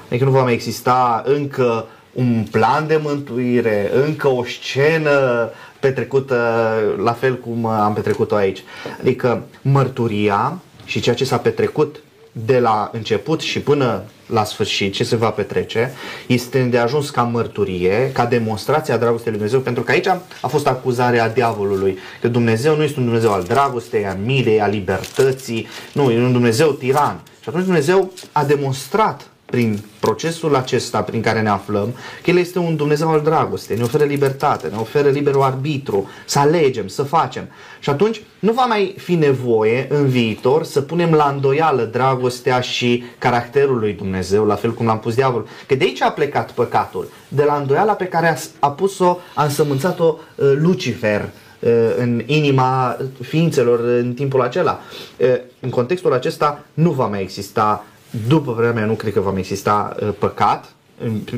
[0.07, 5.49] Adică nu va mai exista încă un plan de mântuire, încă o scenă
[5.79, 6.73] petrecută
[7.03, 8.63] la fel cum am petrecut-o aici.
[8.99, 15.03] Adică mărturia și ceea ce s-a petrecut de la început și până la sfârșit, ce
[15.03, 15.93] se va petrece,
[16.27, 20.07] este de ajuns ca mărturie, ca demonstrație a dragostei lui Dumnezeu, pentru că aici
[20.41, 24.69] a fost acuzarea diavolului, că Dumnezeu nu este un Dumnezeu al dragostei, al milei, al
[24.69, 27.21] libertății, nu, e un Dumnezeu tiran.
[27.41, 31.93] Și atunci Dumnezeu a demonstrat prin procesul acesta prin care ne aflăm,
[32.23, 36.39] că El este un Dumnezeu al dragostei, ne oferă libertate, ne oferă liberul arbitru, să
[36.39, 37.47] alegem, să facem.
[37.79, 43.03] Și atunci nu va mai fi nevoie în viitor să punem la îndoială dragostea și
[43.17, 45.47] caracterul lui Dumnezeu, la fel cum l-am pus diavol.
[45.67, 49.43] Că de aici a plecat păcatul, de la îndoiala pe care a, a pus-o, a
[49.43, 51.29] însămânțat-o uh, Lucifer,
[51.59, 54.79] uh, în inima ființelor în timpul acela.
[55.17, 55.27] Uh,
[55.59, 57.85] în contextul acesta nu va mai exista
[58.27, 60.73] după vremea mea, nu cred că va mai exista uh, păcat,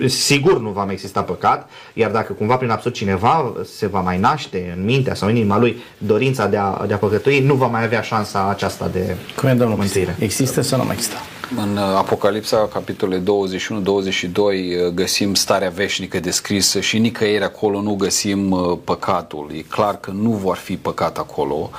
[0.05, 4.19] sigur nu va mai exista păcat, iar dacă cumva prin absurd cineva se va mai
[4.19, 7.67] naște în mintea sau în inima lui dorința de a, de a păcătui, nu va
[7.67, 10.15] mai avea șansa aceasta de Cum e, domnul mântuire.
[10.19, 11.17] Există sau nu mai există?
[11.57, 18.51] În uh, Apocalipsa, capitolele 21-22, uh, găsim starea veșnică descrisă și nicăieri acolo nu găsim
[18.51, 19.49] uh, păcatul.
[19.55, 21.69] E clar că nu vor fi păcat acolo.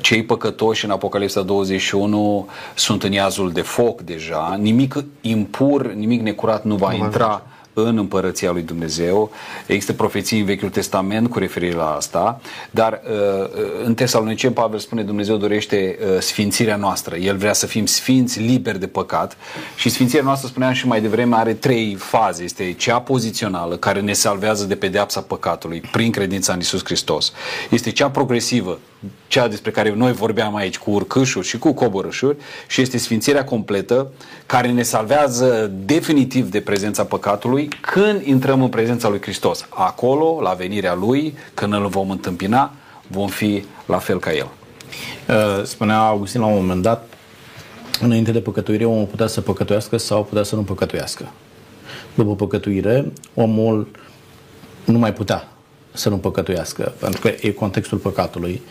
[0.00, 4.56] Cei păcătoși în Apocalipsa 21 sunt în iazul de foc deja.
[4.60, 7.42] Nimic impur, nimic necurat nu va nu intra
[7.78, 9.30] în împărăția lui Dumnezeu.
[9.66, 13.48] Există profeții în Vechiul Testament cu referire la asta, dar uh,
[13.84, 17.16] în Tesalonicen Pavel spune Dumnezeu dorește uh, sfințirea noastră.
[17.16, 19.36] El vrea să fim sfinți, liberi de păcat
[19.76, 22.42] și sfințirea noastră, spuneam și mai devreme, are trei faze.
[22.42, 27.32] Este cea pozițională, care ne salvează de pedeapsa păcatului prin credința în Isus Hristos.
[27.70, 28.78] Este cea progresivă,
[29.26, 32.36] cea despre care noi vorbeam aici cu urcâșuri și cu coborâșuri
[32.68, 34.10] și este sfințirea completă
[34.46, 39.66] care ne salvează definitiv de prezența păcatului când intrăm în prezența lui Hristos.
[39.68, 42.72] Acolo, la venirea lui, când îl vom întâmpina,
[43.06, 44.48] vom fi la fel ca el.
[45.28, 47.08] Uh, spunea Augustin la un moment dat,
[48.00, 51.28] înainte de păcătuire, omul putea să păcătuiască sau putea să nu păcătuiască.
[52.14, 53.88] După păcătuire, omul
[54.84, 55.48] nu mai putea
[55.96, 58.62] să nu păcătuiască, pentru că e contextul păcatului,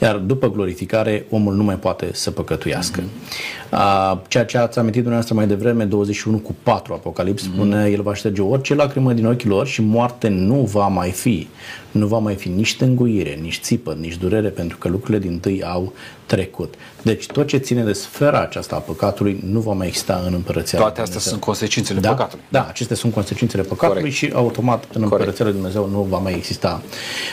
[0.00, 3.00] iar după glorificare omul nu mai poate să păcătuiască.
[3.00, 4.28] Mm-hmm.
[4.28, 7.52] Ceea ce ați amintit dumneavoastră mai devreme, 21 cu 4 Apocalips, mm-hmm.
[7.52, 11.48] spune El va șterge orice lacrimă din ochii lor și moarte nu va mai fi.
[11.90, 15.62] Nu va mai fi nici tânguire, nici țipă, nici durere, pentru că lucrurile din tâi
[15.64, 15.92] au
[16.26, 16.74] trecut.
[17.02, 20.78] Deci tot ce ține de sfera aceasta a păcatului nu va mai exista în împărăția
[20.78, 22.08] Toate astea sunt consecințele da?
[22.08, 22.44] păcatului.
[22.48, 24.16] Da, acestea sunt consecințele păcatului Corect.
[24.16, 26.82] și automat în împărăția lui Dumnezeu nu va mai exista.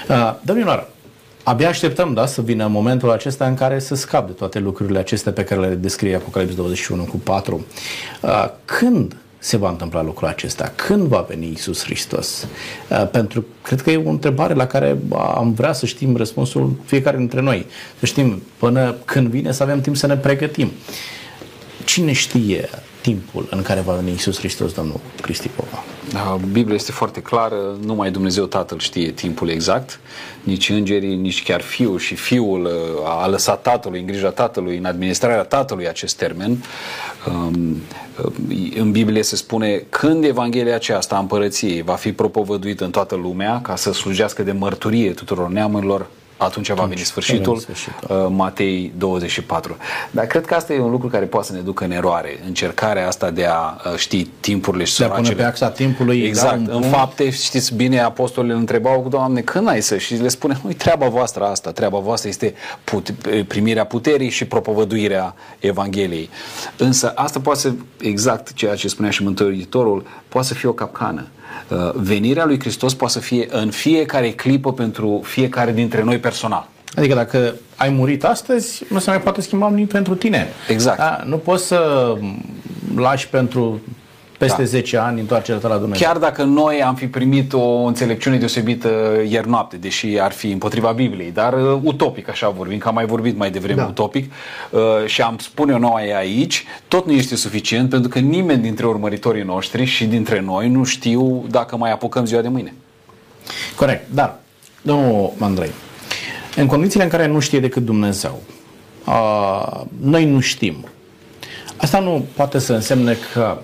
[0.09, 0.87] Uh, domnilor,
[1.43, 5.31] Abia așteptăm, da, să vină momentul acesta în care să scap de toate lucrurile acestea
[5.31, 7.65] pe care le descrie Apocalips 21 cu 4.
[8.21, 10.73] Uh, când se va întâmpla lucrul acesta?
[10.75, 12.47] Când va veni Isus Hristos?
[12.89, 14.97] Uh, pentru cred că e o întrebare la care
[15.35, 17.65] am vrea să știm răspunsul fiecare dintre noi.
[17.99, 20.71] Să știm până când vine să avem timp să ne pregătim.
[21.85, 22.69] Cine știe
[23.02, 25.84] timpul în care va veni Isus Hristos, domnul Cristi Popa?
[26.12, 30.00] Da, Biblia este foarte clară, numai Dumnezeu Tatăl știe timpul exact,
[30.43, 34.86] nici îngerii, nici chiar Fiul și Fiul uh, a lăsat Tatălui, în grija Tatălui, în
[34.86, 36.64] administrarea Tatălui acest termen.
[37.28, 37.82] Um,
[38.24, 43.16] uh, în Biblie se spune când Evanghelia aceasta a împărăției va fi propovăduită în toată
[43.16, 46.08] lumea ca să slujească de mărturie tuturor neamurilor,
[46.41, 48.23] atunci va veni sfârșitul, sfârșitul.
[48.23, 49.77] Uh, Matei 24.
[50.11, 53.07] Dar cred că asta e un lucru care poate să ne ducă în eroare, încercarea
[53.07, 55.21] asta de a uh, ști timpurile și soracele.
[55.21, 56.21] De a pune pe axa timpului.
[56.21, 56.59] Exact.
[56.59, 59.97] Da, în fapte, știți bine, apostolii îl întrebau, Doamne, când ai să?
[59.97, 63.13] Și le spune, nu treaba voastră asta, treaba voastră este put-
[63.47, 66.29] primirea puterii și propovăduirea Evangheliei.
[66.77, 67.71] Însă asta poate să,
[68.01, 71.27] exact ceea ce spunea și Mântuitorul, poate să fie o capcană.
[71.68, 76.68] Uh, venirea lui Hristos poate să fie în fiecare clipă pentru fiecare dintre noi personal.
[76.95, 80.47] Adică dacă ai murit astăzi, nu se mai poate schimba nimic pentru tine.
[80.68, 80.97] Exact.
[80.97, 81.22] Da?
[81.26, 82.14] Nu poți să
[82.95, 83.82] lași pentru
[84.39, 84.67] peste da.
[84.67, 86.07] 10 ani întoarcerea ta la Dumnezeu.
[86.07, 88.89] Chiar dacă noi am fi primit o înțelepciune deosebită
[89.27, 93.05] ieri noapte, deși ar fi împotriva Bibliei, dar uh, utopic așa vorbim, că am mai
[93.05, 93.87] vorbit mai devreme da.
[93.87, 94.31] utopic
[94.69, 99.43] uh, și am spune noi aici, tot nu este suficient pentru că nimeni dintre urmăritorii
[99.43, 102.73] noștri și dintre noi nu știu dacă mai apucăm ziua de mâine.
[103.75, 104.39] Corect, dar,
[104.81, 105.71] domnul Andrei,
[106.55, 108.41] în condițiile în care nu știe decât Dumnezeu,
[109.05, 110.85] uh, noi nu știm.
[111.77, 113.57] Asta nu poate să însemne că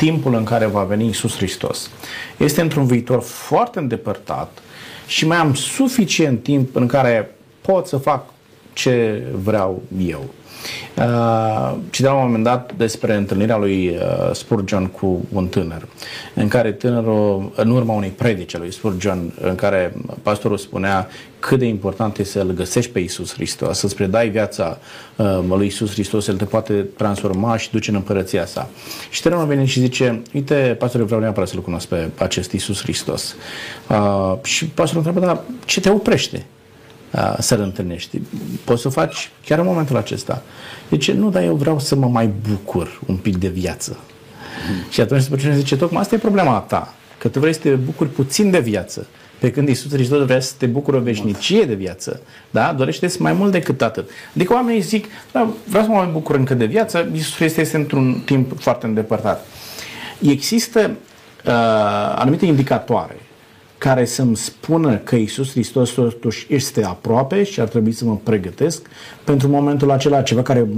[0.00, 1.90] timpul în care va veni Isus Hristos
[2.36, 4.62] este într-un viitor foarte îndepărtat
[5.06, 8.32] și mai am suficient timp în care pot să fac
[8.72, 10.24] ce vreau eu.
[10.96, 15.86] Uh, citeam la un moment dat despre întâlnirea lui uh, Spurgeon cu un tânăr,
[16.34, 21.08] în care tânărul, în urma unei predice lui Spurgeon, în care pastorul spunea
[21.38, 24.78] cât de important este să-L găsești pe Isus Hristos, să-ți predai viața
[25.16, 28.68] uh, lui Isus Hristos, El te poate transforma și duce în împărăția sa.
[29.10, 33.34] Și tânărul vine și zice, uite, pastorul, vreau neapărat să-L cunosc pe acest Isus Hristos.
[33.88, 36.46] Uh, și pastorul întreabă, dar ce te oprește?
[37.38, 38.20] să-L întâlnești.
[38.64, 40.42] Poți să o faci chiar în momentul acesta.
[40.88, 43.96] Deci, nu, dar eu vreau să mă mai bucur un pic de viață.
[44.70, 44.90] Mm.
[44.90, 48.08] Și atunci Spurgeon zice, tocmai asta e problema ta, că tu vrei să te bucuri
[48.08, 49.06] puțin de viață,
[49.38, 52.20] pe când Iisus Hristos vrea să te bucuri o veșnicie de viață.
[52.50, 52.72] Da?
[52.72, 54.10] Dorește mai mult decât atât.
[54.34, 57.76] Adică oamenii zic, da, vreau să mă mai bucur încă de viață, Iisus Hristos este
[57.76, 59.46] într-un timp foarte îndepărtat.
[60.18, 60.90] Există
[61.46, 61.52] uh,
[62.14, 63.16] anumite indicatoare
[63.80, 68.86] care să-mi spună că Isus Hristos totuși este aproape și ar trebui să mă pregătesc
[69.24, 70.68] pentru momentul acela, ceva care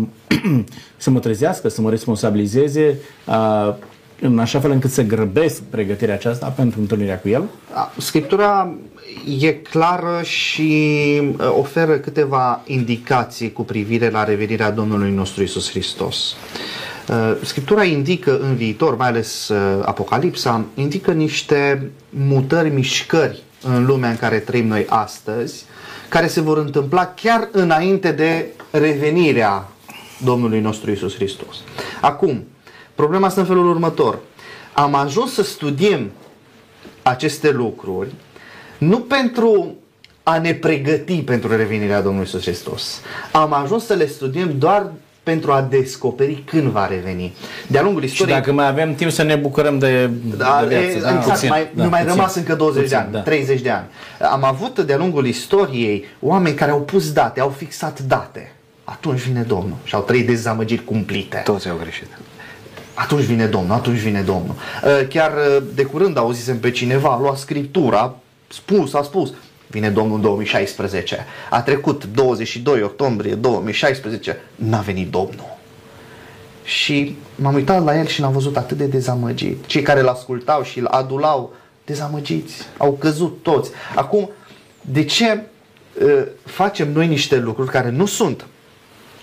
[0.96, 3.74] să mă trezească, să mă responsabilizeze, uh,
[4.20, 7.48] în așa fel încât să grăbesc pregătirea aceasta pentru întâlnirea cu El?
[7.98, 8.74] Scriptura
[9.40, 11.22] e clară și
[11.58, 16.16] oferă câteva indicații cu privire la revenirea Domnului nostru Isus Hristos.
[16.16, 16.91] Uh,
[17.42, 24.16] Scriptura indică în viitor, mai ales uh, Apocalipsa, indică niște mutări, mișcări în lumea în
[24.16, 25.64] care trăim noi astăzi,
[26.08, 29.68] care se vor întâmpla chiar înainte de revenirea
[30.24, 31.56] Domnului nostru Isus Hristos.
[32.00, 32.44] Acum,
[32.94, 34.18] problema este în felul următor.
[34.72, 36.10] Am ajuns să studiem
[37.02, 38.08] aceste lucruri
[38.78, 39.74] nu pentru
[40.22, 43.00] a ne pregăti pentru revenirea Domnului Isus Hristos.
[43.32, 44.92] Am ajuns să le studiem doar
[45.22, 47.34] pentru a descoperi când va reveni.
[47.66, 48.36] De-a lungul istoriei...
[48.36, 50.96] Și dacă mai avem timp să ne bucurăm de, da, de viață.
[50.96, 53.12] E, da, exact, puțin, mai, da, nu mai puțin, rămas încă 20 puțin, de ani,
[53.12, 53.20] da.
[53.20, 53.86] 30 de ani.
[54.32, 58.52] Am avut de-a lungul istoriei oameni care au pus date, au fixat date.
[58.84, 61.40] Atunci vine Domnul și au trăit dezamăgiri cumplite.
[61.44, 62.06] Toți au greșit.
[62.94, 64.54] Atunci vine Domnul, atunci vine Domnul.
[64.54, 68.16] Uh, chiar uh, de curând auzisem pe cineva, a luat scriptura,
[68.48, 69.32] spus, a spus,
[69.72, 71.26] Vine Domnul în 2016.
[71.50, 75.56] A trecut 22 octombrie 2016, n-a venit Domnul.
[76.64, 79.66] Și m-am uitat la el și l-am văzut atât de dezamăgit.
[79.66, 81.54] Cei care l-ascultau și îl adulau,
[81.84, 82.54] dezamăgiți.
[82.76, 83.70] Au căzut toți.
[83.94, 84.30] Acum,
[84.80, 85.42] de ce
[86.02, 88.46] uh, facem noi niște lucruri care nu sunt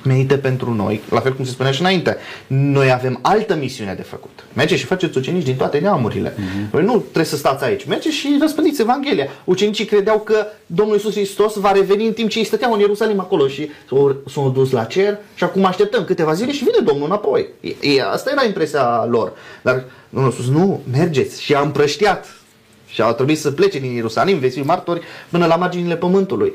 [0.03, 2.17] menite pentru noi, la fel cum se spunea și înainte.
[2.47, 4.45] Noi avem altă misiune de făcut.
[4.53, 6.33] Mergeți și faceți ucenici din toate neamurile.
[6.33, 6.69] Uh-huh.
[6.71, 7.85] Voi nu trebuie să stați aici.
[7.85, 9.27] Mergeți și răspândiți Evanghelia.
[9.43, 13.19] Ucenicii credeau că Domnul Iisus Hristos va reveni în timp ce ei stăteau în Ierusalim
[13.19, 13.69] acolo și
[14.33, 17.47] s-au dus la cer și acum așteptăm câteva zile și vine Domnul înapoi.
[17.59, 19.33] E, e, asta era impresia lor.
[19.61, 22.38] Dar Domnul a spus, nu, mergeți și a împrăștiat
[22.91, 26.53] și au trebuit să plece din Ierusalim, veți fi martori până la marginile pământului.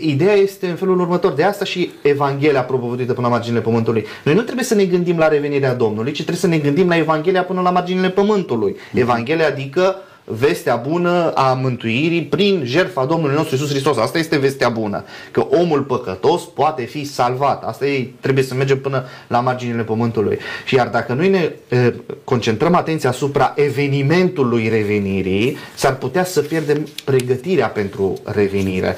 [0.00, 4.06] Ideea este în felul următor, de asta și Evanghelia propovăduită până la marginile pământului.
[4.24, 6.96] Noi nu trebuie să ne gândim la revenirea Domnului, ci trebuie să ne gândim la
[6.96, 8.76] Evanghelia până la marginile pământului.
[8.94, 13.96] Evanghelia adică vestea bună a mântuirii prin jertfa Domnului nostru Isus Hristos.
[13.96, 15.04] Asta este vestea bună.
[15.30, 17.64] Că omul păcătos poate fi salvat.
[17.64, 20.38] Asta e, trebuie să mergem până la marginile pământului.
[20.64, 21.94] Și iar dacă noi ne e,
[22.24, 28.96] concentrăm atenția asupra evenimentului revenirii, s-ar putea să pierdem pregătirea pentru revenire.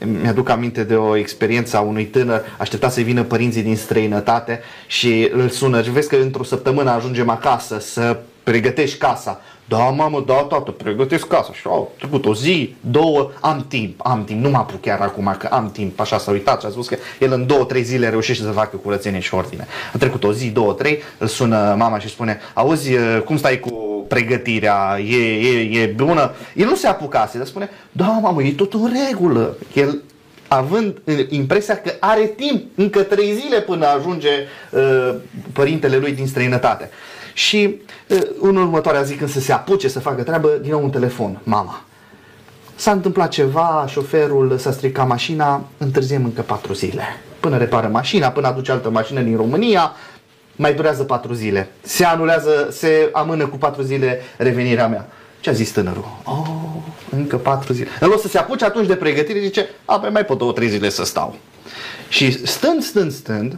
[0.00, 4.60] E, mi-aduc aminte de o experiență a unui tânăr, aștepta să vină părinții din străinătate
[4.86, 9.40] și îl sună și vezi că într-o săptămână ajungem acasă să pregătești casa.
[9.68, 11.52] Da, mamă, da, tată, pregătesc casa.
[11.52, 14.42] Și au trecut o zi, două, am timp, am timp.
[14.42, 16.00] Nu mă apuc chiar acum că am timp.
[16.00, 18.76] Așa s-a uitat și a spus că el în două, trei zile reușește să facă
[18.76, 19.66] curățenie și ordine.
[19.92, 22.90] A trecut o zi, două, trei, îl sună mama și spune, auzi,
[23.24, 26.34] cum stai cu pregătirea, e, e, e bună?
[26.54, 29.56] El nu se apucase, dar spune, da, mamă, e tot în regulă.
[29.74, 30.02] El
[30.48, 34.28] având impresia că are timp, încă trei zile până ajunge
[34.70, 35.14] uh,
[35.52, 36.90] părintele lui din străinătate.
[37.36, 40.90] Și uh, în următoarea zi când să se apuce să facă treabă, din nou un
[40.90, 41.84] telefon, mama.
[42.74, 47.02] S-a întâmplat ceva, șoferul s-a stricat mașina, întârziem încă patru zile.
[47.40, 49.92] Până repară mașina, până aduce altă mașină din România,
[50.56, 51.68] mai durează patru zile.
[51.80, 55.08] Se anulează, se amână cu patru zile revenirea mea.
[55.40, 56.08] Ce a zis tânărul?
[56.24, 56.46] Oh,
[57.10, 57.88] încă patru zile.
[58.00, 60.88] În loc să se apuce atunci de pregătire, zice, a, mai pot două, trei zile
[60.88, 61.36] să stau.
[62.08, 63.56] Și stând, stând, stând,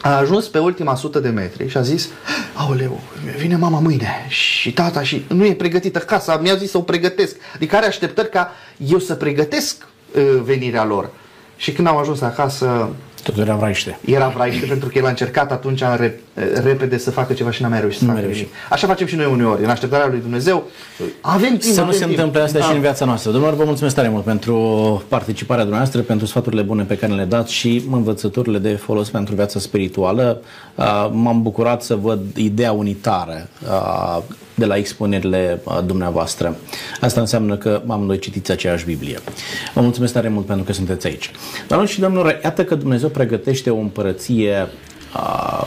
[0.00, 2.08] a ajuns pe ultima sută de metri și a zis
[2.54, 3.00] Aoleu,
[3.38, 7.36] vine mama mâine și tata și nu e pregătită casa, mi-a zis să o pregătesc.
[7.54, 9.86] Adică are așteptări ca eu să pregătesc
[10.16, 11.10] uh, venirea lor.
[11.56, 12.88] Și când am ajuns acasă,
[13.26, 13.98] Totul era vraiște.
[14.04, 16.20] Era vraiște pentru că el a încercat atunci re,
[16.64, 18.48] repede să facă ceva și n-a mai reușit să Nu facă mai nimic.
[18.70, 20.64] Așa facem și noi uneori, în așteptarea lui Dumnezeu.
[21.20, 22.10] Avem timp, Să nu avem se timp.
[22.10, 22.64] întâmple asta Da.
[22.64, 23.30] și în viața noastră.
[23.30, 24.56] Domnilor, vă mulțumesc tare mult pentru
[25.08, 29.58] participarea dumneavoastră, pentru sfaturile bune pe care le dați și învățăturile de folos pentru viața
[29.58, 30.40] spirituală.
[30.74, 34.22] Uh, M-am bucurat să văd ideea unitară uh,
[34.54, 36.56] de la expunerile uh, dumneavoastră.
[37.00, 39.18] Asta înseamnă că amândoi citiți aceeași Biblie.
[39.74, 41.30] Vă mulțumesc tare mult pentru că sunteți aici.
[41.68, 44.66] Doamnelor și domnilor, iată că Dumnezeu pregătește o împărăție
[45.14, 45.66] uh,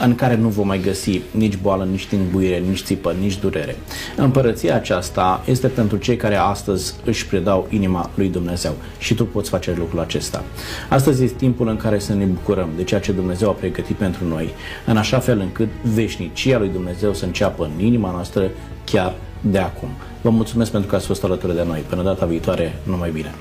[0.00, 3.76] în care nu vom mai găsi nici boală, nici tinguire, nici țipă, nici durere.
[4.16, 9.50] Împărăția aceasta este pentru cei care astăzi își predau inima lui Dumnezeu și tu poți
[9.50, 10.44] face lucrul acesta.
[10.88, 14.24] Astăzi este timpul în care să ne bucurăm de ceea ce Dumnezeu a pregătit pentru
[14.26, 14.50] noi,
[14.86, 18.50] în așa fel încât veșnicia lui Dumnezeu să înceapă în inima noastră
[18.84, 19.88] chiar de acum.
[20.20, 21.84] Vă mulțumesc pentru că ați fost alături de noi.
[21.88, 23.34] Până data viitoare, numai bine!